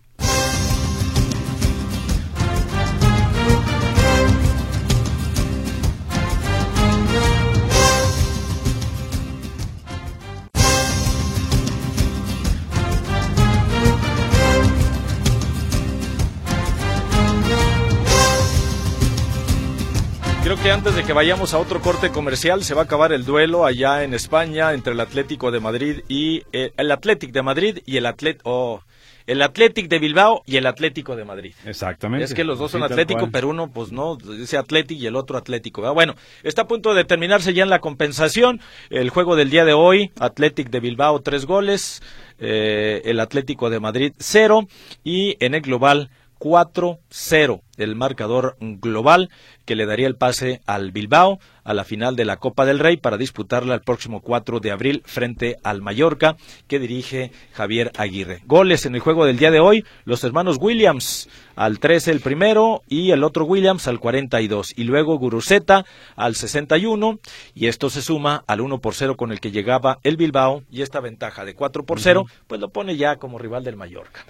[20.71, 24.03] Antes de que vayamos a otro corte comercial se va a acabar el duelo allá
[24.03, 28.05] en España entre el Atlético de Madrid y eh, el Atlético de Madrid y el
[28.05, 28.81] Atlet o
[29.25, 31.53] el Atlético de Bilbao y el Atlético de Madrid.
[31.65, 32.25] Exactamente.
[32.25, 35.15] Es que los dos son Sí, Atlético, pero uno, pues no, dice Atlético y el
[35.15, 35.81] otro Atlético.
[35.81, 35.95] ¿verdad?
[35.95, 38.61] Bueno, está a punto de terminarse ya en la compensación.
[38.89, 42.01] El juego del día de hoy, Atlético de Bilbao, tres goles,
[42.39, 44.67] eh, el Atlético de Madrid, cero,
[45.03, 49.29] y en el global, 4-0, el marcador global
[49.65, 52.97] que le daría el pase al Bilbao a la final de la Copa del Rey
[52.97, 58.41] para disputarla el próximo 4 de abril frente al Mallorca que dirige Javier Aguirre.
[58.45, 62.81] Goles en el juego del día de hoy, los hermanos Williams al 13 el primero
[62.87, 67.19] y el otro Williams al 42 y luego Guruceta al 61
[67.53, 70.81] y esto se suma al 1 por 0 con el que llegaba el Bilbao y
[70.81, 74.25] esta ventaja de 4 por 0 pues lo pone ya como rival del Mallorca.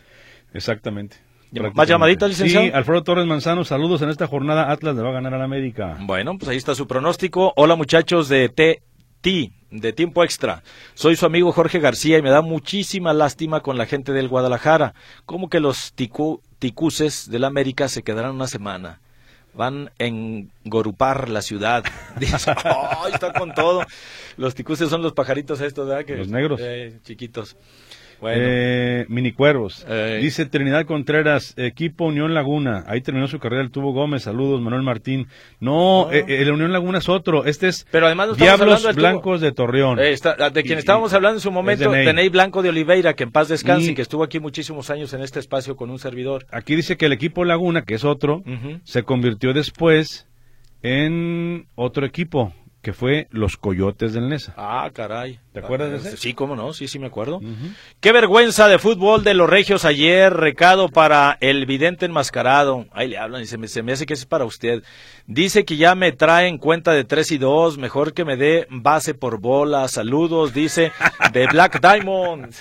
[0.54, 1.29] Exactamente.
[1.74, 2.66] ¿Más llamaditas, licenciado?
[2.68, 4.72] Sí, Alfredo Torres Manzano, saludos en esta jornada.
[4.72, 5.98] Atlas le va a ganar al América.
[6.02, 7.54] Bueno, pues ahí está su pronóstico.
[7.56, 10.62] Hola muchachos de TT, de Tiempo Extra.
[10.94, 14.94] Soy su amigo Jorge García y me da muchísima lástima con la gente del Guadalajara.
[15.26, 19.00] Como que los ticu- ticuces del América se quedarán una semana.
[19.56, 21.84] Van a engorupar la ciudad.
[22.20, 23.84] Dice, "Ay, está con todo.
[24.38, 26.06] Los ticuces son los pajaritos estos, ¿verdad?
[26.06, 26.60] Que- Los negros.
[26.64, 27.58] eh, chiquitos.
[28.22, 28.42] Bueno.
[28.46, 29.86] Eh, Minicuervos.
[29.88, 30.20] Eh.
[30.22, 32.84] Dice Trinidad Contreras, equipo Unión Laguna.
[32.88, 34.24] Ahí terminó su carrera el Tubo Gómez.
[34.24, 35.28] Saludos, Manuel Martín.
[35.60, 36.12] No, No.
[36.12, 37.46] eh, eh, el Unión Laguna es otro.
[37.46, 38.94] Este es Pero además Diablos.
[38.96, 40.00] Blancos de Torreón.
[40.00, 42.06] Eh, está- de quien Y- estábamos y- hablando en su momento, de Ney.
[42.06, 44.90] de Ney Blanco de Oliveira, que en paz descanse y, Y- que estuvo aquí muchísimos
[44.90, 46.46] años en este espacio con un servidor.
[46.52, 48.44] Aquí dice que el equipo Laguna, que es otro,
[48.84, 50.26] se convirtió después
[50.82, 52.54] en otro equipo,
[52.90, 54.56] que fue los Coyotes del Nesa.
[54.58, 55.40] Ah, caray.
[55.54, 56.18] ¿Te acuerdas de ese?
[56.18, 57.40] Sí, cómo no, sí, sí me acuerdo.
[58.00, 62.88] Qué vergüenza de fútbol de los regios ayer, recado para el vidente enmascarado.
[62.92, 64.82] Ahí le hablan y se me, se me hace que es para usted.
[65.28, 69.14] Dice que ya me traen cuenta de 3 y 2, mejor que me dé base
[69.14, 69.88] por bola.
[69.88, 70.92] Saludos, dice,
[71.32, 72.52] de Black Diamond.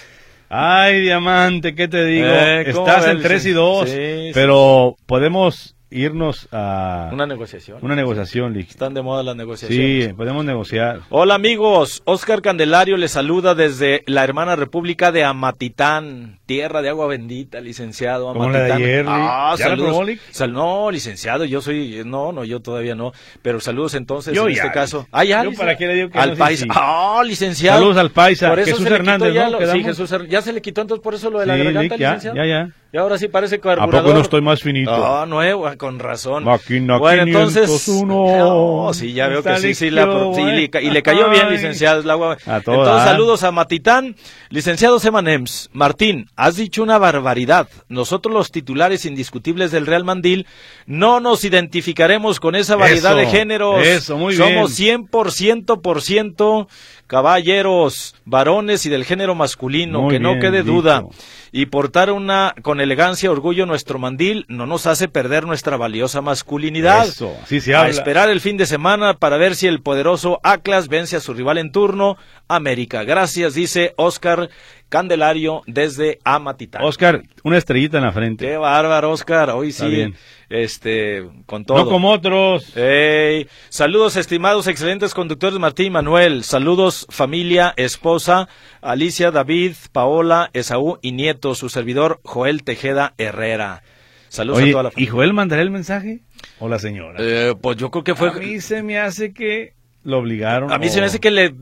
[0.50, 2.28] Ay, Diamante, ¿qué te digo?
[2.28, 4.30] Eh, ¿cómo Estás en 3 y 2, Sí, sí.
[4.34, 7.78] pero podemos irnos a Una negociación.
[7.82, 8.68] una negociación, Lig.
[8.68, 10.06] Están de moda las negociaciones.
[10.08, 11.00] Sí, podemos negociar.
[11.08, 17.06] Hola amigos, Oscar Candelario les saluda desde la hermana república de Amatitán, tierra de agua
[17.06, 18.82] bendita, licenciado Como la de Amatitán.
[18.82, 19.04] ayer.
[19.08, 20.06] Ah, ¿Ya la saludos.
[20.06, 20.20] Lee?
[20.30, 24.54] Sal- no, licenciado, yo soy, no, no, yo todavía no, pero saludos entonces Yo en
[24.56, 25.06] ya, este caso.
[25.10, 26.60] Ah, ya, yo para qué le digo que al no, sí, país.
[26.60, 26.66] sí.
[26.70, 27.78] Ah, licenciado.
[27.78, 29.50] Saludos al paisa, Por eso Jesús Hernández, ¿no?
[29.58, 29.82] lo- sí.
[29.82, 31.98] Jesús Her- ya se le quitó entonces por eso lo de la Sí, garganta, Lick,
[31.98, 32.36] ya, licenciado.
[32.36, 32.70] ya, ya.
[32.90, 34.02] Y ahora sí parece ¿A carburador.
[34.02, 34.90] poco no estoy más finito?
[34.96, 36.44] No, nuevo, ah, con razón.
[36.44, 37.66] Máquina bueno, entonces.
[37.68, 38.38] 501.
[38.38, 40.40] No, sí, ya veo que sí, sí, la, sí,
[40.80, 42.02] y le cayó bien, licenciado.
[42.02, 42.14] la.
[42.46, 42.56] A.
[42.56, 44.16] Entonces, saludos a Matitán.
[44.48, 47.68] Licenciado Semanems, Martín, has dicho una barbaridad.
[47.88, 50.46] Nosotros, los titulares indiscutibles del Real Mandil,
[50.86, 53.86] no nos identificaremos con esa variedad Eso, de géneros.
[53.86, 55.06] eso, muy Somos bien.
[55.08, 56.68] 100% por ciento
[57.08, 60.72] caballeros, varones y del género masculino, Muy que no quede dicho.
[60.72, 61.04] duda.
[61.50, 67.06] Y portar una con elegancia, orgullo nuestro mandil no nos hace perder nuestra valiosa masculinidad.
[67.08, 67.90] Eso, así se a habla.
[67.90, 71.56] esperar el fin de semana para ver si el poderoso Atlas vence a su rival
[71.58, 72.18] en turno,
[72.48, 73.02] América.
[73.04, 74.50] Gracias, dice Oscar
[74.88, 76.82] Candelario desde Amatitán.
[76.82, 78.46] Oscar, una estrellita en la frente.
[78.46, 79.50] Qué bárbaro, Oscar.
[79.50, 80.14] Hoy Está sí, bien.
[80.48, 81.78] este, con todo.
[81.78, 82.76] No como otros.
[82.76, 86.44] Ey, saludos estimados, excelentes conductores Martín y Manuel.
[86.44, 88.48] Saludos familia, esposa,
[88.80, 93.82] Alicia, David, Paola, Esaú y nieto, su servidor Joel Tejeda Herrera.
[94.30, 95.12] Saludos Oye, a toda la ¿y familia.
[95.12, 96.20] Joel mandará el mensaje?
[96.60, 97.16] ¿O la señora?
[97.18, 98.28] Eh, pues yo creo que fue...
[98.28, 99.72] A mí se me hace que
[100.08, 100.72] lo obligaron.
[100.72, 101.54] A mí se me hace que le,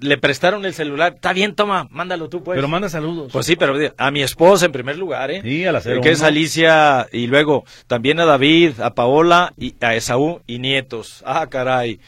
[0.00, 1.14] le prestaron el celular.
[1.14, 2.56] Está bien, toma, mándalo tú, pues.
[2.56, 3.32] Pero manda saludos.
[3.32, 5.40] Pues sí, pero a mi esposa en primer lugar, ¿eh?
[5.42, 6.26] Sí, a la Eh, que es 01.
[6.28, 11.22] Alicia y luego también a David, a Paola y a Esaú y nietos.
[11.26, 11.98] Ah, caray.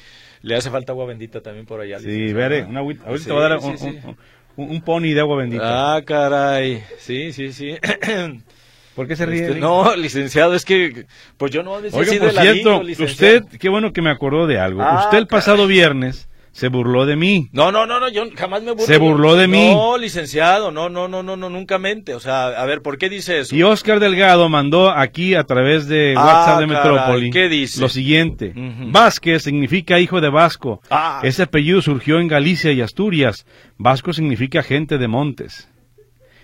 [0.43, 1.99] Le hace falta agua bendita también por allá.
[1.99, 3.07] Sí, veré, una agüita.
[3.07, 3.87] Ahorita Sí, te voy a dar sí, un, sí.
[4.05, 4.17] un-
[4.57, 5.97] un- un pony de agua bendita.
[5.97, 6.85] Ah, caray.
[6.99, 7.75] Sí, sí, sí.
[8.97, 9.47] ¿Por qué se ríe?
[9.47, 11.05] Este, no, licenciado, es que
[11.37, 14.59] pues yo no Oiga, así por de cierto, usted, qué bueno que me acordó de
[14.59, 14.83] algo.
[14.83, 15.41] Ah, usted el caray.
[15.41, 17.51] pasado viernes se burló de mí.
[17.53, 18.87] No, no, no, no, yo jamás me burlo.
[18.87, 19.75] Se burló de mí.
[19.75, 22.15] No, licenciado, no, no, no, no, no, nunca mente.
[22.15, 23.55] O sea, a ver, ¿por qué dice eso?
[23.55, 27.79] Y Oscar Delgado mandó aquí a través de Ah, WhatsApp de caray, Metrópoli ¿qué dice?
[27.83, 28.55] lo siguiente.
[28.57, 28.91] Ujú.
[28.91, 30.81] Vázquez significa hijo de Vasco.
[30.89, 31.21] Ah.
[31.23, 33.45] Ese apellido surgió en Galicia y Asturias.
[33.77, 35.69] Vasco significa gente de montes.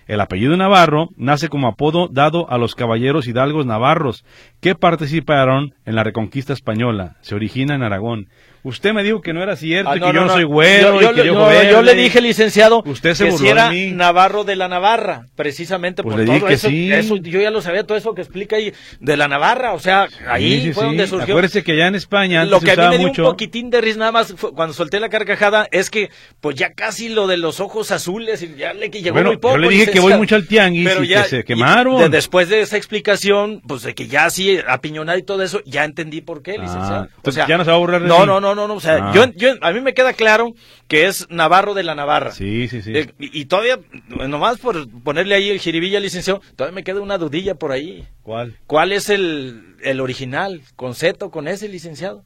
[0.06, 4.24] El apellido Navarro nace como apodo dado a los caballeros hidalgos navarros
[4.60, 7.16] que participaron en la reconquista española.
[7.20, 8.28] Se origina en Aragón.
[8.64, 11.11] Usted me dijo que no era cierto Ah, y que yo no, soy güero yo
[11.12, 11.70] que le- yo no, verde.
[11.72, 13.90] yo le dije, licenciado, Usted se que si era mí.
[13.90, 16.92] Navarro de la Navarra, precisamente Pues por le todo eso, sí.
[16.92, 17.16] eso.
[17.16, 19.72] Yo ya lo sabía, todo eso que explica ahí de la Navarra.
[19.72, 21.35] O sea, ahí Sí, fue donde surgió.
[21.35, 23.22] Acuérdese que allá en España antes Lo se que a mí me dio mucho...
[23.25, 26.72] un poquitín de risa nada más fue cuando solté la carcajada es que pues ya
[26.72, 29.55] casi lo de los ojos azules y ya le que llegó Bueno, muy poco.
[29.55, 31.98] yo le dije que voy mucho al tianguis Pero y ya- que se quemaron.
[31.98, 35.85] de- después de esa explicación, pues de que ya así apiñonar y todo eso, ya
[35.85, 37.09] entendí por qué, Ah, licenciado.
[37.16, 38.27] entonces ya no se va a burlar de no, mí.
[38.27, 39.12] no, no, no, no, o sea, Ah.
[39.14, 40.52] yo, yo a mí me queda claro
[40.88, 42.32] que es Navarro de la Navarra.
[42.32, 42.92] Sí, sí, sí.
[42.96, 47.18] Eh, y, y todavía, nomás por ponerle ahí el jiribilla, licenciado, todavía me queda una
[47.18, 48.06] dudilla por ahí.
[48.22, 48.56] ¿Cuál?
[48.66, 50.62] ¿Cuál es el, el original?
[50.76, 52.24] ¿Con Z o con S, licenciado?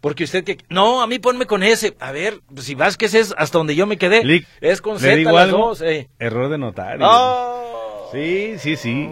[0.00, 0.58] Porque usted que...
[0.68, 1.96] No, a mí ponme con S.
[1.98, 4.44] A ver, pues, si Vázquez es hasta donde yo me quedé.
[4.60, 5.58] Es con ¿le Z las algo?
[5.70, 5.82] dos.
[5.82, 6.08] eh.
[6.20, 7.04] Error de notario.
[7.04, 8.08] ¡Oh!
[8.12, 9.08] Sí, sí, sí.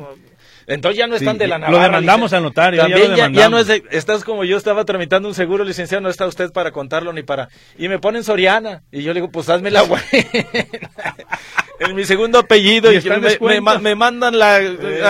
[0.68, 1.84] Entonces ya no están Sí, de la lo Navarra.
[1.84, 3.50] demandamos licen- al notario, ya lo También ya, ya demandamos.
[3.52, 3.96] no es de...
[3.96, 7.48] Estás como yo estaba tramitando un seguro, licenciado, no está usted para contarlo ni para...
[7.78, 8.82] Y me ponen Soriana.
[8.90, 10.04] Y yo le digo, pues hazme la buena.
[11.80, 12.92] en mi segundo apellido.
[12.92, 14.56] Y Y, me, me, mandan la...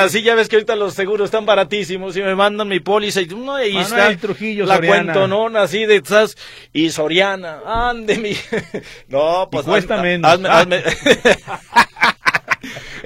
[0.03, 2.17] Así ya ves que ahorita los seguros están baratísimos.
[2.17, 3.21] Y me mandan mi póliza.
[3.23, 4.17] Y no, Manuel está.
[4.17, 6.03] Trujillo, la cuentonona así de...
[6.05, 6.37] ¿sabes?
[6.73, 7.61] Y Soriana.
[7.65, 8.33] Ande mi...
[9.09, 9.65] no, pues...
[9.67, 10.31] Y cuesta haz- menos.
[10.31, 11.86] hazme- hazme-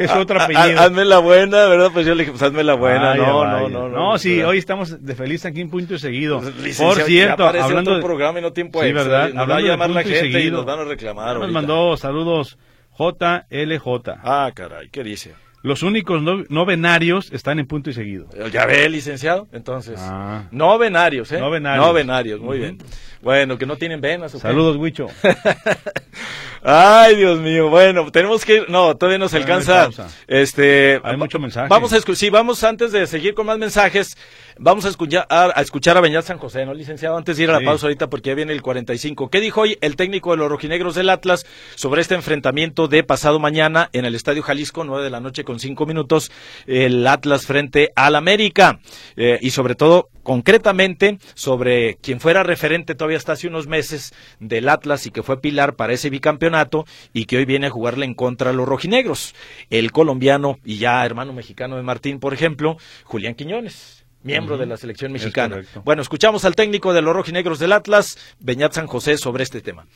[0.04, 0.80] Es otro Ah, apellido.
[0.80, 1.90] ah, Hazme la buena, ¿verdad?
[1.92, 3.14] Pues yo le dije, pues hazme la buena.
[3.14, 4.10] No, no, no, no.
[4.12, 6.40] No, sí, hoy estamos de feliz aquí en punto y seguido.
[6.40, 8.92] Pues, Por cierto, hablando otro de programa y no tiempo Sí.
[8.92, 9.32] ¿verdad?
[9.32, 11.36] Nos va a llamar la gente y nos van a reclamar.
[11.38, 12.58] nos mandó saludos
[12.98, 14.18] JLJ.
[14.22, 15.34] Ah, caray, ¿qué dice?
[15.62, 18.28] Los únicos no, no venarios están en punto y seguido.
[18.50, 19.46] Ya ve, licenciado.
[19.52, 20.44] Entonces, Ah.
[20.50, 21.38] no venarios, ¿eh?
[21.38, 21.84] No venarios.
[21.86, 22.78] No venarios, muy bien.
[23.22, 24.34] Bueno, que no tienen venas.
[24.34, 24.42] ¿o qué?
[24.42, 25.06] Saludos, Huicho.
[26.62, 27.68] Ay, Dios mío.
[27.68, 28.70] Bueno, tenemos que ir.
[28.70, 29.88] No, todavía nos hay alcanza.
[30.26, 31.00] Este.
[31.02, 31.68] Hay mucho mensaje.
[31.68, 32.16] Vamos a escuchar.
[32.18, 34.16] Sí, vamos antes de seguir con más mensajes.
[34.62, 37.16] Vamos a escuchar a, a escuchar a Beñat San José, ¿no, licenciado?
[37.16, 37.64] Antes de ir a la Sí.
[37.64, 39.30] pausa ahorita, porque ya viene el 45.
[39.30, 41.46] ¿Qué dijo hoy el técnico de los rojinegros del Atlas
[41.76, 45.60] sobre este enfrentamiento de pasado mañana en el Estadio Jalisco, 9 de la noche con
[45.60, 46.30] 5 minutos,
[46.66, 48.80] el Atlas frente al América?
[49.16, 54.68] Eh, y sobre todo, concretamente, sobre quien fuera referente todavía hasta hace unos meses del
[54.68, 58.12] Atlas y que fue pilar para ese bicampeonato y que hoy viene a jugarle en
[58.12, 59.34] contra a los rojinegros.
[59.70, 63.99] El colombiano y ya hermano mexicano de Martín, por ejemplo, Julián Quiñones.
[64.22, 65.62] Miembro de la selección mexicana.
[65.84, 69.86] Bueno, escuchamos al técnico de los rojinegros del Atlas, Beñat San José, sobre este tema.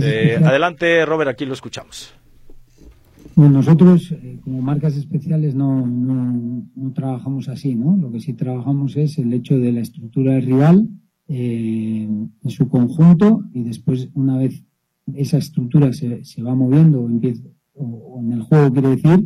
[0.00, 2.14] Eh, adelante, Robert, aquí lo escuchamos.
[3.34, 7.96] Bueno, nosotros eh, como marcas especiales no, no, no trabajamos así, ¿no?
[7.96, 10.88] Lo que sí trabajamos es el hecho de la estructura del rival
[11.28, 12.06] eh,
[12.42, 14.62] en su conjunto y después una vez
[15.14, 17.42] esa estructura se, se va moviendo o, empieza,
[17.74, 19.24] o, o en el juego quiere decir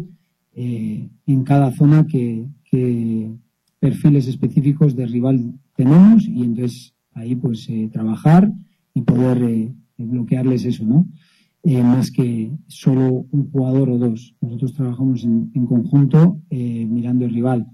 [0.54, 3.30] eh, en cada zona que, que
[3.78, 8.52] perfiles específicos de rival tenemos y entonces ahí pues eh, trabajar
[8.94, 11.06] y poder eh, bloquearles eso, ¿no?
[11.68, 14.36] eh, más que solo un jugador o dos.
[14.40, 17.66] Nosotros trabajamos en, conjunto eh, mirando el rival.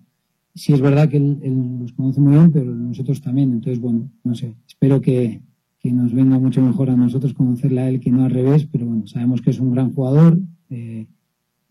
[0.55, 1.39] Sí es verdad que él,
[1.79, 3.53] nos conoce muy bien, pero nosotros también.
[3.53, 5.43] Entonces, bueno, no sé, espero que,
[5.79, 8.87] que nos venga mucho mejor a nosotros conocerle a él que no al revés, pero
[8.87, 10.39] bueno, sabemos que es un gran jugador,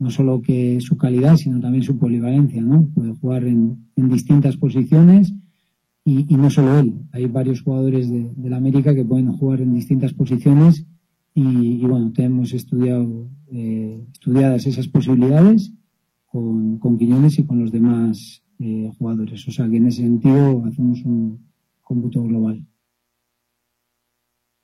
[0.01, 2.87] no solo que su calidad, sino también su polivalencia, ¿no?
[2.95, 5.31] Puede jugar en, distintas posiciones
[6.03, 9.61] y, y no solo él, hay varios jugadores de, de la América que pueden jugar
[9.61, 10.87] en distintas posiciones
[11.35, 15.71] y, y bueno, tenemos estudiado, eh, estudiadas esas posibilidades
[16.25, 19.47] con, con Quiñones y con los demás eh, jugadores.
[19.47, 21.45] O sea que en ese sentido hacemos un
[21.81, 22.65] cómputo global.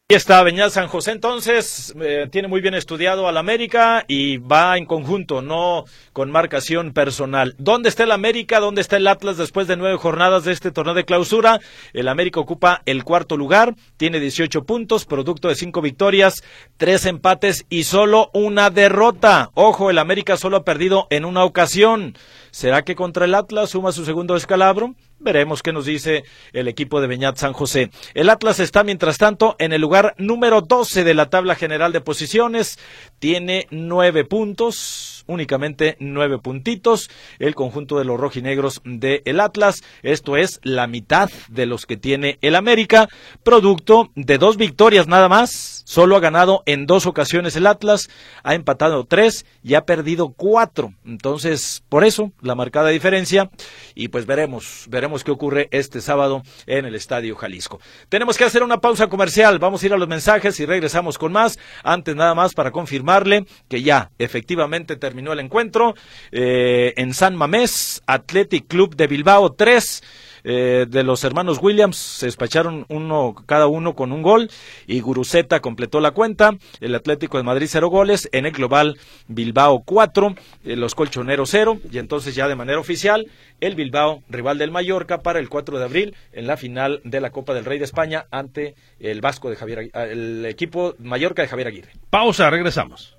[0.10, 4.78] Aquí está Beñat San José, entonces eh, tiene muy bien estudiado al América y va
[4.78, 7.56] en conjunto, no con marcación personal.
[7.58, 8.62] ¿Dónde está el América?
[8.62, 11.60] ¿Dónde está el Atlas después de nueve jornadas de este torneo de clausura?
[11.92, 16.42] El América ocupa el cuarto lugar, tiene 18 puntos, producto de cinco victorias,
[16.78, 19.50] tres empates y solo una derrota.
[19.56, 22.16] Ojo, el América solo ha perdido en una ocasión.
[22.52, 24.96] ¿Será que contra el Atlas suma su segundo escalabro?
[25.28, 26.24] Veremos qué nos dice
[26.54, 27.92] el equipo de Beñat San José.
[28.14, 32.00] El Atlas está, mientras tanto, en el lugar número 12 de la tabla general de
[32.00, 32.80] posiciones.
[33.20, 37.10] Tiene nueve puntos únicamente nueve puntitos.
[37.40, 41.98] El conjunto de los rojinegros de el Atlas, esto es la mitad de los que
[41.98, 43.10] tiene el América,
[43.44, 45.84] producto de dos victorias nada más.
[45.86, 48.10] Solo ha ganado en dos ocasiones el Atlas,
[48.44, 50.94] ha empatado tres y ha perdido cuatro.
[51.06, 53.50] Entonces, por eso la marcada diferencia.
[53.96, 57.80] Y pues veremos, veremos qué ocurre este sábado en el Estadio Jalisco.
[58.10, 59.60] Tenemos que hacer una pausa comercial.
[59.60, 61.58] Vamos a ir a los mensajes y regresamos con más.
[61.84, 65.96] Antes nada más para confirmarle que ya efectivamente terminó el encuentro
[66.32, 70.04] eh, en San Mamés, Athletic Club de Bilbao 3
[70.50, 74.50] eh, de los hermanos Williams se despacharon uno cada uno con un gol
[74.86, 76.52] y Guruceta completó la cuenta.
[76.80, 78.98] El Atlético de Madrid cero goles, en el global
[79.28, 83.28] Bilbao cuatro, eh, los colchoneros cero y entonces ya de manera oficial
[83.60, 87.32] el Bilbao rival del Mallorca para el 4 de abril en la final de la
[87.32, 91.68] Copa del Rey de España ante el Vasco de Javier el equipo Mallorca de Javier
[91.68, 91.92] Aguirre.
[92.10, 93.18] Pausa, regresamos.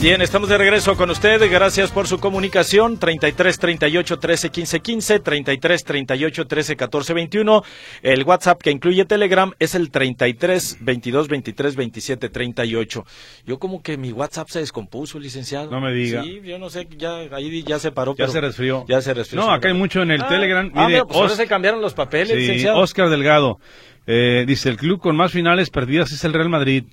[0.00, 1.42] Bien, estamos de regreso con usted.
[1.50, 2.98] Gracias por su comunicación.
[2.98, 7.62] 33 38 13 15 15, 33 38 13 14 21.
[8.00, 13.04] El WhatsApp que incluye Telegram es el 33 22 23 27 38.
[13.44, 15.70] Yo como que mi WhatsApp se descompuso, licenciado.
[15.70, 16.22] No me diga.
[16.22, 18.14] Sí, yo no sé, ya ahí ya se paró.
[18.16, 18.86] Ya se resfrió.
[18.88, 19.42] Ya se resfrió.
[19.42, 20.72] No, acá hay mucho en el ah, Telegram.
[20.76, 22.78] Ah, mire, pues ahora se cambiaron los papeles, sí, licenciado.
[22.78, 23.58] Oscar Delgado.
[24.06, 26.84] Eh, dice, el club con más finales perdidas es el Real Madrid.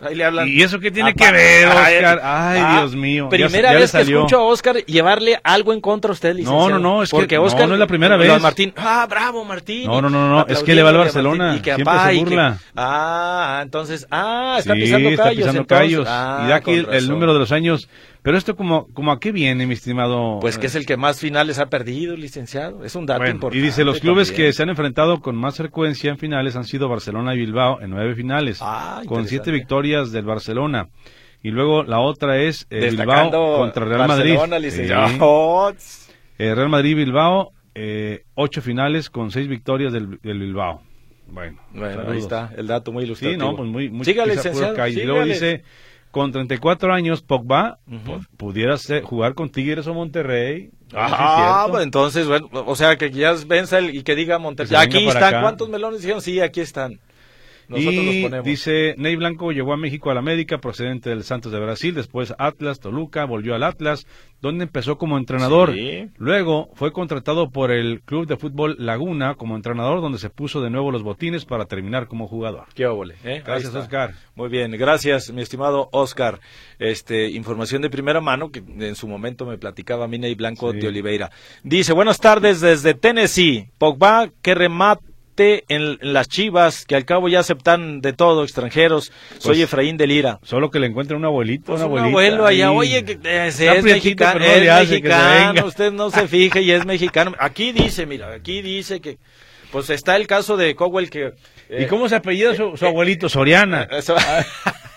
[0.00, 0.48] Ahí le hablan.
[0.48, 2.20] ¿Y eso qué tiene que ver, Oscar?
[2.22, 3.28] Ay, ah, Dios mío.
[3.28, 6.70] Primera vez que escucho a Oscar llevarle algo en contra a usted, licenciado.
[6.70, 8.40] No, no, no, es Porque que Oscar, no, no es la primera vez.
[8.40, 9.86] Martín, ah, bravo, Martín.
[9.86, 11.56] No, no, no, no, es que le va al Barcelona.
[11.56, 12.58] Y que Siempre apá, se y burla.
[12.58, 15.36] que- ah, entonces, ah, está sí, pisando está callos.
[15.36, 15.86] pisando entonces.
[15.88, 16.06] callos.
[16.08, 17.88] Ah, y da aquí con el, número de los años.
[18.22, 20.38] Pero esto como, como a qué viene, mi estimado.
[20.40, 22.84] Pues que es el que más finales ha perdido, licenciado.
[22.84, 23.58] Es un dato Bueno, importante.
[23.58, 24.48] y dice, los clubes también.
[24.48, 27.90] que se han enfrentado con más frecuencia en finales han sido Barcelona y Bilbao en
[27.90, 30.88] nueve finales, Ah, con siete victorias del Barcelona.
[31.42, 34.64] Y luego la otra es eh, Bilbao contra Real Barcelona, Madrid.
[34.66, 35.72] licenciado.
[35.78, 36.12] Sí.
[36.38, 40.82] Eh, Real Madrid-Bilbao, eh, ocho finales con seis victorias del, del Bilbao.
[41.28, 43.42] Bueno, Bueno, ahí está el dato muy Sí, ilustrativo.
[43.50, 44.86] no, pues muy, muy Sígale, licenciado.
[44.88, 45.62] Y luego dice,
[46.10, 50.70] con 34 años, Pogba pu- pudiera ser- jugar con Tigres o Monterrey.
[50.92, 54.70] Ah, pues entonces, bueno, o sea, que ya venza el, y que diga Monterrey.
[54.70, 55.40] Que Aquí están, acá.
[55.42, 56.20] ¿cuántos melones dijeron?
[56.20, 56.98] Sí, aquí están.
[57.70, 58.44] Nosotros los y ponemos.
[58.44, 62.80] dice, Ney Blanco llegó a México al América procedente del Santos de Brasil, después Atlas,
[62.80, 64.06] Toluca, volvió al Atlas,
[64.42, 65.72] donde empezó como entrenador.
[65.74, 66.08] Sí.
[66.18, 70.70] Luego fue contratado por el Club de Fútbol Laguna como entrenador, donde se puso de
[70.70, 72.64] nuevo los botines para terminar como jugador.
[72.74, 73.42] Qué óvole, ¿eh?
[73.44, 73.74] Gracias.
[73.74, 74.14] Oscar.
[74.34, 76.40] Muy bien, gracias, mi estimado Oscar.
[76.78, 80.78] Este, información de primera mano que en su momento me platicaba Miney Blanco Sí.
[80.78, 81.30] de Oliveira.
[81.62, 83.68] Dice, buenas tardes desde Tennessee.
[83.78, 85.04] Pogba, que remate
[85.36, 89.12] en, las chivas, que al cabo ya aceptan de todo, extranjeros.
[89.38, 90.38] Soy Pues, Efraín de Lira.
[90.42, 92.08] Solo que le encuentre un abuelito, Pues una un abuelita.
[92.08, 92.76] abuelo allá, ahí.
[92.76, 97.34] oye, que eh, es prietito, mexicano, es mexicano, usted no se fije y es mexicano.
[97.38, 99.18] Aquí dice, mira, aquí dice que,
[99.72, 101.32] pues está el caso de Cowell que...
[101.70, 103.28] ¿Y eh, cómo se apellida su, su abuelito?
[103.28, 103.88] Soriana.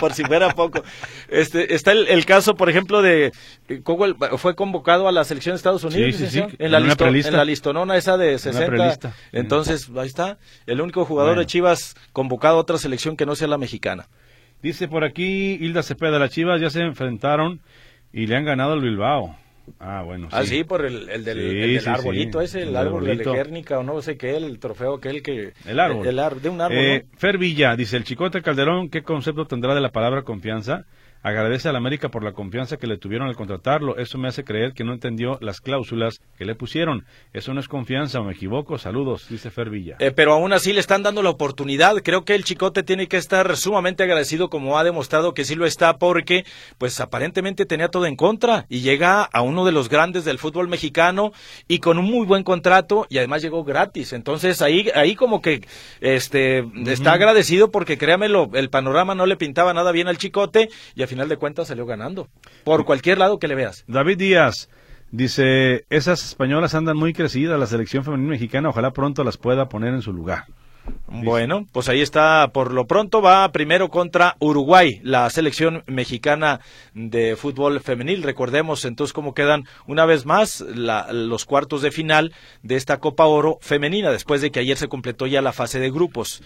[0.00, 0.82] por si fuera poco.
[1.28, 3.32] Este, está el, el caso, por ejemplo, de
[3.82, 6.78] Cowell fue convocado a la selección de Estados Unidos, Sí, sí, licenciado, sí, en, la
[6.78, 8.66] en listo- en la listonona esa de 60.
[8.66, 9.14] prelista.
[9.32, 11.40] Entonces, ahí está, el único jugador Bueno.
[11.40, 14.08] de Chivas convocado a otra selección que no sea la mexicana.
[14.62, 17.60] Dice por aquí Hilda Cepeda las Chivas, ya se enfrentaron
[18.12, 19.36] y le han ganado al Bilbao.
[19.80, 20.28] Ah, bueno.
[20.32, 22.76] Ah, sí, por el, el del, Sí, el del sí, arbolito sí, ese, el, el
[22.76, 23.32] árbol de arbolito.
[23.32, 25.52] Legérnica o no sé qué, el trofeo aquel que...
[25.66, 26.06] El árbol.
[26.06, 27.18] El, de un árbol, Eh, ¿no?
[27.18, 30.84] Fer Villa, dice el Chicote Calderón, ¿qué concepto tendrá de la palabra confianza?
[31.22, 33.96] Agradece al América por la confianza que le tuvieron al contratarlo.
[33.96, 37.04] Eso me hace creer que no entendió las cláusulas que le pusieron.
[37.32, 38.78] Eso no es confianza, o me equivoco.
[38.78, 39.96] Saludos, dice Fer Villa.
[39.98, 41.96] Eh, pero aún así le están dando la oportunidad.
[42.02, 45.66] Creo que el Chicote tiene que estar sumamente agradecido como ha demostrado que sí lo
[45.66, 46.44] está porque
[46.78, 50.68] pues aparentemente tenía todo en contra y llega a uno de los grandes del fútbol
[50.68, 51.32] mexicano
[51.68, 54.12] y con un muy buen contrato y además llegó gratis.
[54.12, 55.62] Entonces ahí ahí como que
[56.00, 61.02] este está agradecido porque créamelo, el panorama no le pintaba nada bien al Chicote y
[61.06, 62.28] a final de cuentas salió ganando.
[62.64, 63.84] Por cualquier lado que le veas.
[63.86, 64.68] David Díaz
[65.10, 69.94] dice, esas españolas andan muy crecidas, la selección femenina mexicana, ojalá pronto las pueda poner
[69.94, 70.44] en su lugar.
[71.08, 72.48] Bueno, pues ahí está.
[72.52, 76.60] Por lo pronto va primero contra Uruguay, la selección mexicana
[76.94, 78.22] de fútbol femenil.
[78.22, 82.32] Recordemos entonces cómo quedan una vez más los cuartos de final
[82.62, 85.90] de esta Copa Oro femenina, después de que ayer se completó ya la fase de
[85.90, 86.42] grupos.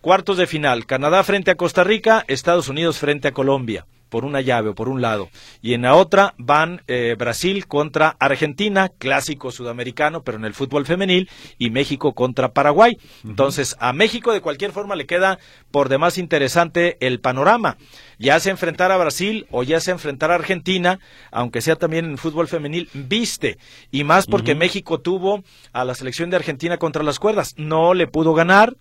[0.00, 4.40] Cuartos de final, Canadá frente a Costa Rica, Estados Unidos frente a Colombia por una
[4.40, 5.28] llave o por un lado.
[5.62, 10.86] Y en la otra van eh, Brasil contra Argentina, clásico sudamericano, pero en el fútbol
[10.86, 11.28] femenil,
[11.58, 12.96] y México contra Paraguay.
[13.24, 15.38] Entonces, a México de cualquier forma le queda
[15.70, 17.76] por demás interesante el panorama.
[18.18, 21.00] Ya sea enfrentar a Brasil o ya sea enfrentar a Argentina,
[21.30, 23.58] aunque sea también en fútbol femenil, viste.
[23.90, 25.42] Y más porque México tuvo
[25.72, 27.54] a la selección de Argentina contra las cuerdas.
[27.56, 28.76] No le pudo ganar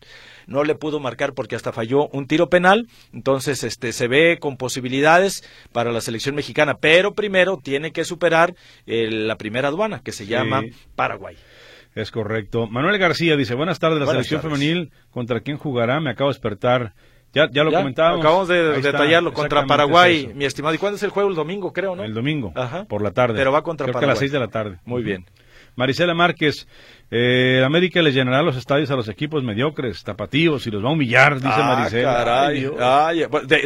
[0.48, 4.58] no le pudo marcar porque hasta falló un tiro penal, entonces este se ve con
[4.58, 10.12] posibilidades para la selección mexicana, pero primero tiene que superar eh, la primera aduana que
[10.12, 10.62] se llama
[10.96, 11.38] Paraguay.
[11.96, 12.68] Es correcto.
[12.68, 16.00] Manuel García dice, buenas tardes, la selección femenil, ¿contra quién jugará?
[16.00, 16.94] Me acabo de despertar.
[17.34, 18.20] Ya, ya lo comentábamos.
[18.20, 20.76] Acabamos de detallarlo contra Paraguay, mi estimado.
[20.76, 21.30] ¿Y cuándo es el juego?
[21.30, 22.04] El domingo, creo, ¿no?
[22.04, 22.86] El domingo, Ajá.
[22.86, 23.36] por la tarde.
[23.38, 24.08] Pero va contra creo Paraguay.
[24.08, 24.80] Que a las seis de la tarde.
[24.86, 25.26] Muy bien.
[25.76, 26.68] Marisela Márquez,
[27.16, 30.94] eh, América le llenará los estadios a los equipos mediocres, tapatíos, y los va a
[30.94, 31.88] humillar, dice ah.
[31.92, 32.68] Caray,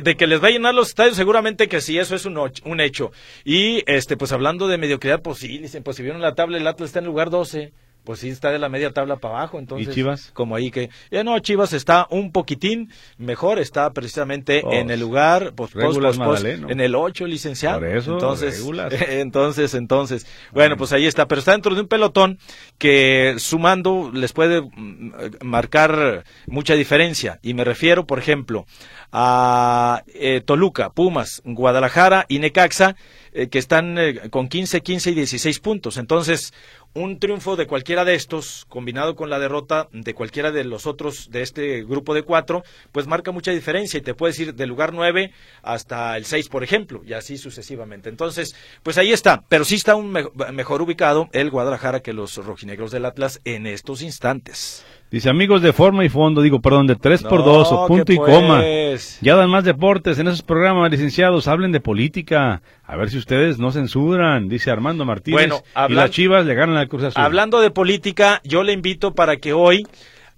[0.01, 2.81] de, que les va a llenar los estadios, seguramente que sí, eso es un, un
[2.81, 3.13] hecho.
[3.45, 6.67] Y este, pues hablando de mediocridad, pues sí, dicen, pues si vieron la tabla, el
[6.67, 7.71] Atlas está en lugar 12
[8.07, 9.59] pues sí está de la media tabla para abajo.
[9.59, 10.31] Entonces, ¿Y Chivas?
[10.33, 10.89] Como ahí que.
[11.11, 16.95] Ya no, Chivas está un poquitín mejor, está precisamente en el lugar, pues, en el
[16.95, 17.79] 8, licenciado.
[17.79, 18.65] Por eso, entonces,
[19.09, 20.25] entonces, entonces.
[20.53, 22.39] Bueno, pues ahí está, pero está dentro de un pelotón
[22.77, 27.41] que sumando les puede mm, marcar mucha diferencia.
[27.43, 28.65] Y me refiero, por ejemplo,
[29.11, 32.95] a eh, Toluca, Pumas, Guadalajara y Necaxa,
[33.37, 35.97] eh, que están eh, con 15, 15 y 16 puntos.
[35.97, 36.55] Entonces,
[36.95, 41.29] un triunfo de cualquiera de estos, combinado con la derrota de cualquiera de los otros
[41.29, 44.91] de este grupo de cuatro, pues marca mucha diferencia y te puedes ir del lugar
[44.91, 45.31] nueve
[45.61, 48.09] hasta el seis, por ejemplo, y así sucesivamente.
[48.09, 52.89] Entonces, pues ahí está, pero sí está un mejor ubicado el Guadalajara que los rojinegros
[52.89, 54.83] del Atlas en estos instantes.
[55.09, 58.17] Dice amigos de forma y fondo, digo, perdón, de tres por dos o punto y
[58.17, 58.57] coma.
[58.57, 59.19] Pues.
[59.21, 62.61] Ya dan más deportes en esos programas, licenciados, hablen de política.
[62.83, 65.49] A ver si ustedes no censuran, dice Armando Martínez.
[65.49, 67.21] Bueno, y las Chivas le ganan la Cruz Azul.
[67.21, 69.85] Hablando de política, yo le invito para que hoy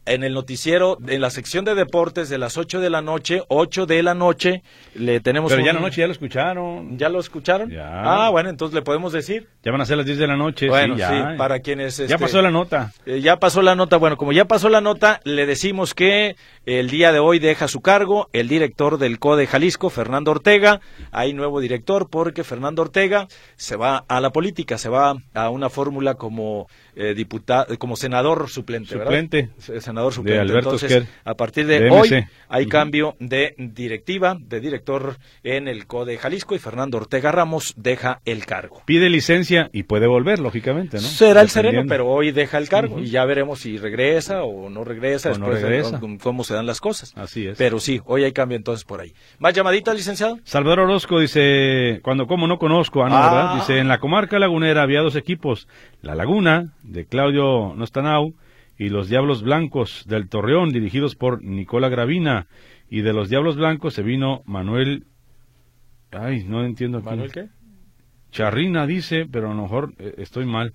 [0.06, 3.86] en el noticiero, en la sección de deportes de las 8 de la noche, 8
[3.86, 4.64] de la noche,
[4.96, 5.52] le tenemos...
[5.52, 6.98] Pero ya la noche ya lo escucharon.
[6.98, 7.70] ¿Ya lo escucharon?
[7.70, 8.26] Ya.
[8.26, 9.48] Ah, bueno, entonces le podemos decir.
[9.64, 10.68] Ya van a ser las 10 de la noche.
[10.68, 11.36] Bueno, sí, ya.
[11.38, 11.98] para quienes...
[11.98, 12.92] ya este, pasó la nota.
[13.06, 13.98] Eh, ya pasó la nota.
[13.98, 16.36] Bueno, como ya pasó la nota, le decimos que
[16.66, 20.82] el día de hoy deja su cargo el director del CODE Jalisco, Fernando Ortega.
[21.12, 25.70] Hay nuevo director porque Fernando Ortega se va a la política, se va a una
[25.70, 26.68] fórmula como
[27.02, 30.36] eh, diputado, como senador suplente, suplente Senador suplente.
[30.36, 35.88] De Alberto Entonces, a partir de, hoy hay cambio de directiva, de director en el
[35.88, 38.82] CODE Jalisco y Fernando Ortega Ramos deja el cargo.
[38.84, 41.04] Pide licencia y puede volver, lógicamente, ¿no?
[41.04, 44.84] Será el sereno, pero hoy deja el cargo y ya veremos si regresa o no
[44.84, 47.14] regresa, después De, cómo se dan las cosas.
[47.16, 47.58] Así es.
[47.58, 49.14] Pero sí, hoy hay cambio entonces por ahí.
[49.38, 50.38] ¿Más llamaditas, licenciado?
[50.44, 53.56] Salvador Orozco dice, cuando como no conozco, ah, ¿verdad?
[53.56, 55.70] Dice, en la comarca lagunera había dos equipos,
[56.02, 58.34] La Laguna, de Claudio Nostanau,
[58.78, 62.48] y los Diablos Blancos del Torreón, dirigidos por Nicola Gravina.
[62.90, 65.06] Y de los Diablos Blancos se vino Manuel.
[66.12, 67.02] Ay, no entiendo.
[67.02, 67.50] ¿Manuel qué?
[68.32, 70.74] Charrina dice, pero a lo mejor eh, estoy mal,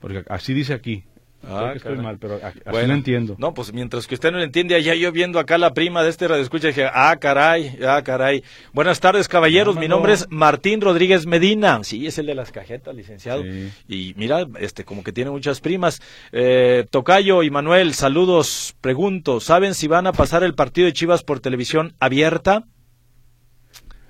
[0.00, 1.04] porque así dice aquí.
[1.48, 3.34] Ah, estoy mal, pero así no entiendo.
[3.38, 6.10] No, pues mientras que usted no lo entiende, allá yo viendo acá la prima de
[6.10, 8.44] este radio escucha dije, ah, caray, ah, caray.
[8.72, 9.76] Buenas tardes, caballeros.
[9.76, 11.80] Mi nombre es Martín Rodríguez Medina.
[11.82, 13.44] Sí, es el de las cajetas, licenciado.
[13.88, 16.00] Y mira, este, como que tiene muchas primas.
[16.30, 18.74] Eh, Tocayo y Manuel, saludos.
[18.80, 22.64] Pregunto, ¿saben si van a pasar el partido de Chivas por televisión abierta?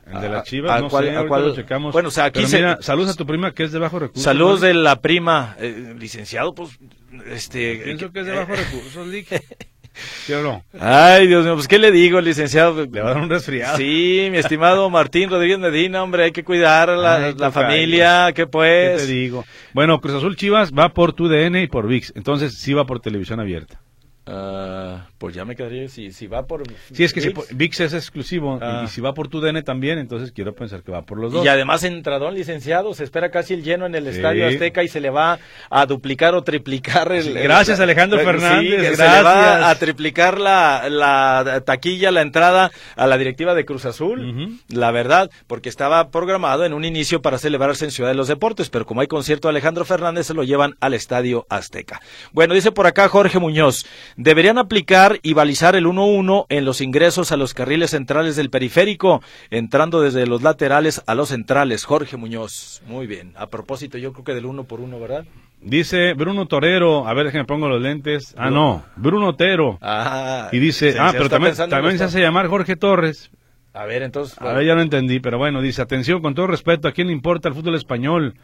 [0.07, 1.93] El de la Chivas, no sé, lo checamos.
[1.93, 4.23] Bueno, o sea, aquí saludos a tu prima que es de bajo recursos.
[4.23, 6.79] Saludos de la prima, eh, licenciado, pues,
[7.27, 7.83] este...
[7.85, 9.09] Pienso que es de bajo recursos,
[10.25, 10.65] ¿Sí o no?
[10.81, 12.87] Ay, Dios mío, pues, ¿qué le digo, licenciado?
[12.87, 13.77] Le va a dar un resfriado.
[13.77, 19.03] Sí, mi estimado Martín Rodríguez Medina, hombre, hay que cuidar a la, familia, ¿qué pues?
[19.03, 19.45] ¿Qué te digo?
[19.75, 23.01] Bueno, Cruz Azul Chivas va por tu DN y por VIX, entonces sí va por
[23.01, 23.81] televisión abierta.
[24.25, 26.63] Ah, pues ya me quedaría si, si va por
[26.93, 28.87] sí es que VIX, si, VIX es exclusivo y, ah.
[28.87, 31.45] si va por tu DN también entonces quiero pensar que va por los dos.
[31.45, 35.01] y además entradón licenciado se espera casi el lleno en el Estadio Azteca y se
[35.01, 40.39] le va a duplicar o triplicar el, gracias Alejandro Fernández se le va a triplicar
[40.39, 46.11] la, la, taquilla la entrada a la directiva de Cruz Azul la verdad porque estaba
[46.11, 49.49] programado en un inicio para celebrarse en Ciudad de los Deportes pero como hay concierto
[49.49, 52.01] de Alejandro Fernández se lo llevan al Estadio Azteca.
[52.31, 53.85] Bueno dice por acá Jorge Muñoz
[54.17, 59.23] deberían aplicar y balizar el 1-1 en los ingresos a los carriles centrales del periférico,
[59.51, 61.85] entrando desde los laterales a los centrales.
[61.85, 63.33] Jorge Muñoz, muy bien.
[63.37, 65.25] A propósito, yo creo que del uno por uno, ¿verdad?
[65.61, 68.35] Dice Bruno Torero, a ver, déjenme pongo los lentes.
[68.37, 69.79] Ah, no, Bruno Tero.
[69.81, 73.31] Ah, Y dice, ah, pero también, también se hace llamar Jorge Torres.
[73.73, 74.37] A ver, entonces.
[74.41, 77.13] A ver, ya no entendí, pero bueno, dice, atención, con todo respeto, ¿a quién le
[77.13, 78.35] importa el fútbol español?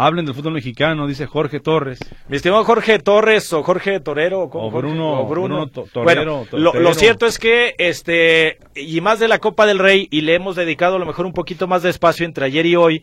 [0.00, 1.98] Hablen del fútbol mexicano, dice Jorge Torres.
[2.28, 5.66] Mi estimado Jorge Torres o Jorge Torero o, Bruno- o Bruno.
[5.66, 6.94] Bruno To- Bueno, Torero, lo, lo Torero.
[6.94, 10.96] cierto es que este y más de la Copa del Rey y le hemos dedicado
[10.96, 13.02] a lo mejor un poquito más de espacio entre ayer y hoy,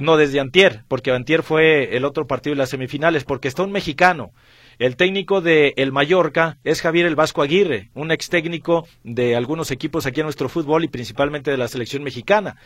[0.00, 3.72] no desde antier, porque antier fue el otro partido de las semifinales, porque está un
[3.72, 4.30] mexicano.
[4.78, 9.70] El técnico de el Mallorca es Javier el Vasco Aguirre, un ex técnico de algunos
[9.70, 12.56] equipos aquí en nuestro fútbol y principalmente de la selección mexicana.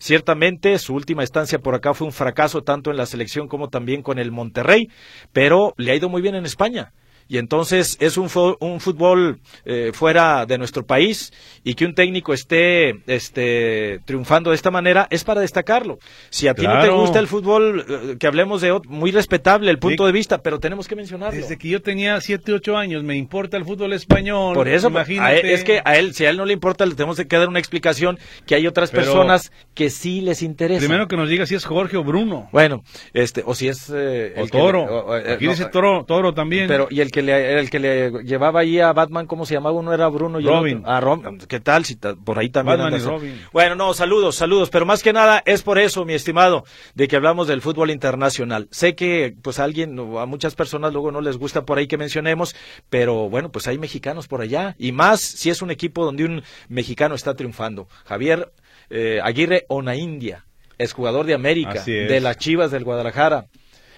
[0.00, 4.02] Ciertamente su última estancia por acá fue un fracaso tanto en la selección como también
[4.02, 4.88] con el Monterrey,
[5.32, 6.90] pero le ha ido muy bien en España.
[7.30, 8.28] Y entonces es un,
[8.58, 14.56] un fútbol eh, fuera de nuestro país y que un técnico esté este, triunfando de
[14.56, 16.00] esta manera es para destacarlo.
[16.30, 19.70] Si a ti no te gusta el fútbol, eh, que hablemos de ot- muy respetable
[19.70, 21.38] el punto de vista, pero tenemos que mencionarlo.
[21.40, 24.54] Desde que yo tenía 7, 8 años, me importa el fútbol español.
[24.54, 25.52] Por eso, pues, él- imagínate.
[25.54, 27.60] es que a él, si a él no le importa, le tenemos que dar una
[27.60, 30.80] explicación que hay otras Pero- personas que sí les interesa.
[30.80, 32.48] Primero que nos diga si es Jorge o Bruno.
[32.50, 32.82] Bueno,
[33.14, 34.80] este, o si es eh, O el que Toro.
[34.86, 36.66] le- o- o- eh, Aquí no, dice Toro, Toro también.
[36.66, 39.76] Pero, y el que le, el que le llevaba ahí a Batman, ¿cómo se llamaba?
[39.76, 40.78] Uno era Bruno y Robin.
[40.78, 41.00] otro- Ah,
[41.48, 41.84] ¿Qué tal?
[41.84, 42.78] Si por ahí también.
[42.78, 43.40] Batman y Robin.
[43.52, 44.70] Bueno, no, saludos, saludos.
[44.70, 46.64] Pero más que nada es por eso, mi estimado,
[46.94, 48.68] de que hablamos del fútbol internacional.
[48.70, 51.96] Sé que, pues, a alguien, a muchas personas luego no les gusta por ahí que
[51.98, 52.54] mencionemos,
[52.88, 54.74] pero bueno, pues hay mexicanos por allá.
[54.78, 57.88] Y más si es un equipo donde un mexicano está triunfando.
[58.04, 58.52] Javier
[58.90, 60.44] eh, Aguirre Onaindia,
[60.78, 61.74] es jugador de América,
[62.08, 63.46] de las Chivas del Guadalajara.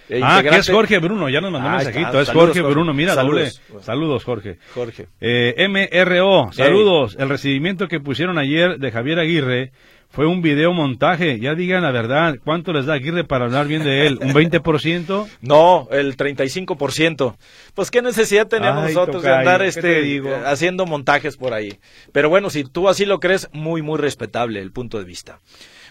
[0.09, 1.91] Eh, ah, que es Jorge Bruno, ya nos mandó un Ah, está.
[1.91, 2.21] mensajito.
[2.21, 2.75] Es Saludos, Jorge Jorge.
[2.75, 3.61] Bruno, mira, Saludos.
[3.69, 3.85] doble.
[3.85, 4.59] Saludos, Jorge.
[4.75, 5.07] Jorge.
[5.21, 7.17] Eh, MRO, saludos.
[7.19, 9.73] El recibimiento que pusieron ayer de Javier Aguirre
[10.11, 11.41] fue un video montaje.
[11.41, 14.19] Ya digan la verdad, ¿cuánto les da Aguirre para hablar bien de él?
[14.21, 15.27] ¿Un 20%?
[15.41, 17.37] No, el 35%.
[17.75, 20.31] Pues qué necesidad tenemos Ay, nosotros de andar ¿qué este digo?
[20.45, 21.79] haciendo montajes por ahí.
[22.13, 25.39] Pero bueno, si tú así lo crees, muy muy respetable el punto de vista.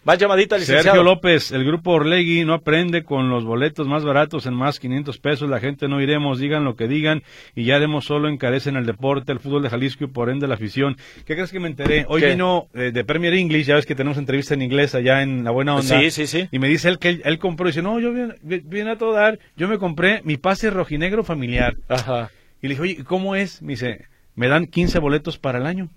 [0.03, 0.83] Más llamadita, licenciado.
[0.83, 5.19] Sergio López, el grupo Orlegui no aprende con los boletos más baratos en más 500
[5.19, 5.47] pesos.
[5.47, 7.21] La gente no iremos, digan lo que digan
[7.55, 10.55] y ya haremos solo encarecen el deporte, el fútbol de Jalisco y por ende la
[10.55, 10.97] afición.
[11.25, 12.05] ¿Qué crees que me enteré?
[12.07, 12.31] Hoy ¿Qué?
[12.31, 15.51] vino eh, de Premier English, ya ves que tenemos entrevista en inglés allá en La
[15.51, 15.99] Buena Onda.
[15.99, 16.47] Sí, sí, sí.
[16.51, 18.97] Y me dice él que él, él compró, y dice, no, yo vine, vine a
[18.97, 21.77] todo dar, yo me compré mi pase rojinegro familiar.
[21.87, 22.31] Ajá.
[22.59, 23.61] Y le dije, oye, ¿y ¿cómo es?
[23.61, 25.89] Me dice, me dan 15 boletos para el año.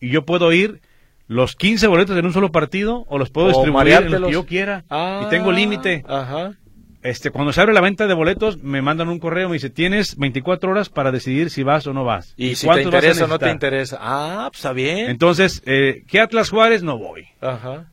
[0.00, 0.80] Y yo puedo ir
[1.28, 4.32] los 15 boletos en un solo partido o los puedo O distribuir en lo que
[4.32, 4.84] yo quiera.
[4.90, 6.02] Ah, y tengo límite.
[6.08, 6.54] Ajá.
[7.02, 10.16] Este, cuando se abre la venta de boletos, me mandan un correo, me dice, tienes
[10.16, 12.34] 24 horas para decidir si vas o no vas.
[12.36, 13.52] Y, si te interesa o no te necesitar?".
[13.52, 13.98] interesa.
[14.00, 15.10] Ah, pues está bien.
[15.10, 16.82] Entonces, eh, ¿qué Atlas Juárez?
[16.82, 17.28] No voy.
[17.40, 17.92] Ajá.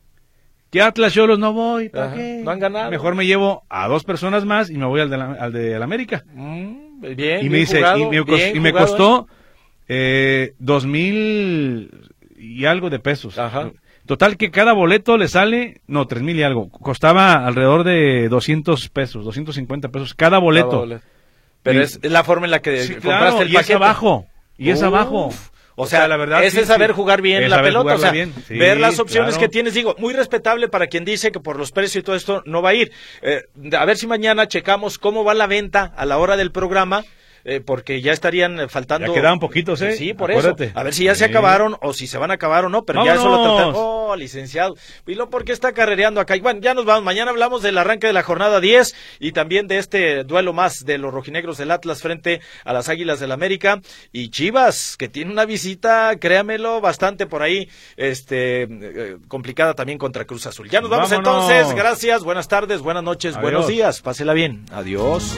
[0.71, 1.37] ¿Qué Atlas Cholos?
[1.37, 1.89] No voy.
[1.89, 2.41] ¿Para qué?
[2.43, 2.89] No han ganado.
[2.89, 5.77] Mejor me llevo a dos personas más y me voy al de la, al de
[5.77, 6.25] la América.
[6.33, 9.27] Mm, bien, y bien me dice jugado, y me, bien y me jugado, costó
[9.87, 11.91] eh, dos mil
[12.53, 13.71] y algo de pesos Ajá.
[14.05, 18.89] total que cada boleto le sale no tres mil y algo costaba alrededor de 200
[18.89, 21.05] pesos 250 pesos cada boleto, Cada boleto.
[21.63, 24.25] Pero Y- es la forma en la que Sí, compraste claro, el y es abajo
[24.57, 24.83] y es Uf.
[24.85, 25.29] abajo
[25.77, 26.95] O sea, la verdad ese sí, saber sí.
[26.95, 29.41] jugar bien Es la pelota, o sea, bien, sí, ver las opciones claro.
[29.47, 32.41] que tienes, digo, muy respetable para quien dice que por los precios y todo esto
[32.45, 32.93] no va a ir.
[33.21, 33.41] Eh,
[33.77, 37.03] a ver si mañana checamos cómo va la venta a la hora del programa.
[37.45, 39.07] Eh, porque ya estarían eh, faltando.
[39.07, 39.93] Ya quedaban poquitos, ¿eh?
[39.93, 40.65] Sí, por Acuérdate.
[40.65, 40.79] eso.
[40.79, 43.05] A ver si ya se acabaron o si se van a acabar o no, pero
[43.05, 43.75] ya eso lo tratamos.
[43.77, 44.75] Oh, licenciado.
[45.05, 46.35] Y lo porque está carrereando acá.
[46.35, 47.03] Y bueno, ya nos vamos.
[47.03, 50.97] Mañana hablamos del arranque de la jornada 10 y también de este duelo más de
[50.97, 53.79] los rojinegros del Atlas frente a las Águilas del América.
[54.11, 60.25] Y Chivas, que tiene una visita, créamelo, bastante por ahí, este, eh, complicada también contra
[60.25, 60.69] Cruz Azul.
[60.69, 61.49] Ya nos vamos ¡Vámonos!
[61.51, 61.75] entonces.
[61.75, 63.41] Gracias, buenas tardes, buenas noches, Adiós.
[63.43, 64.01] buenos días.
[64.01, 64.65] Pásela bien.
[64.71, 65.37] Adiós.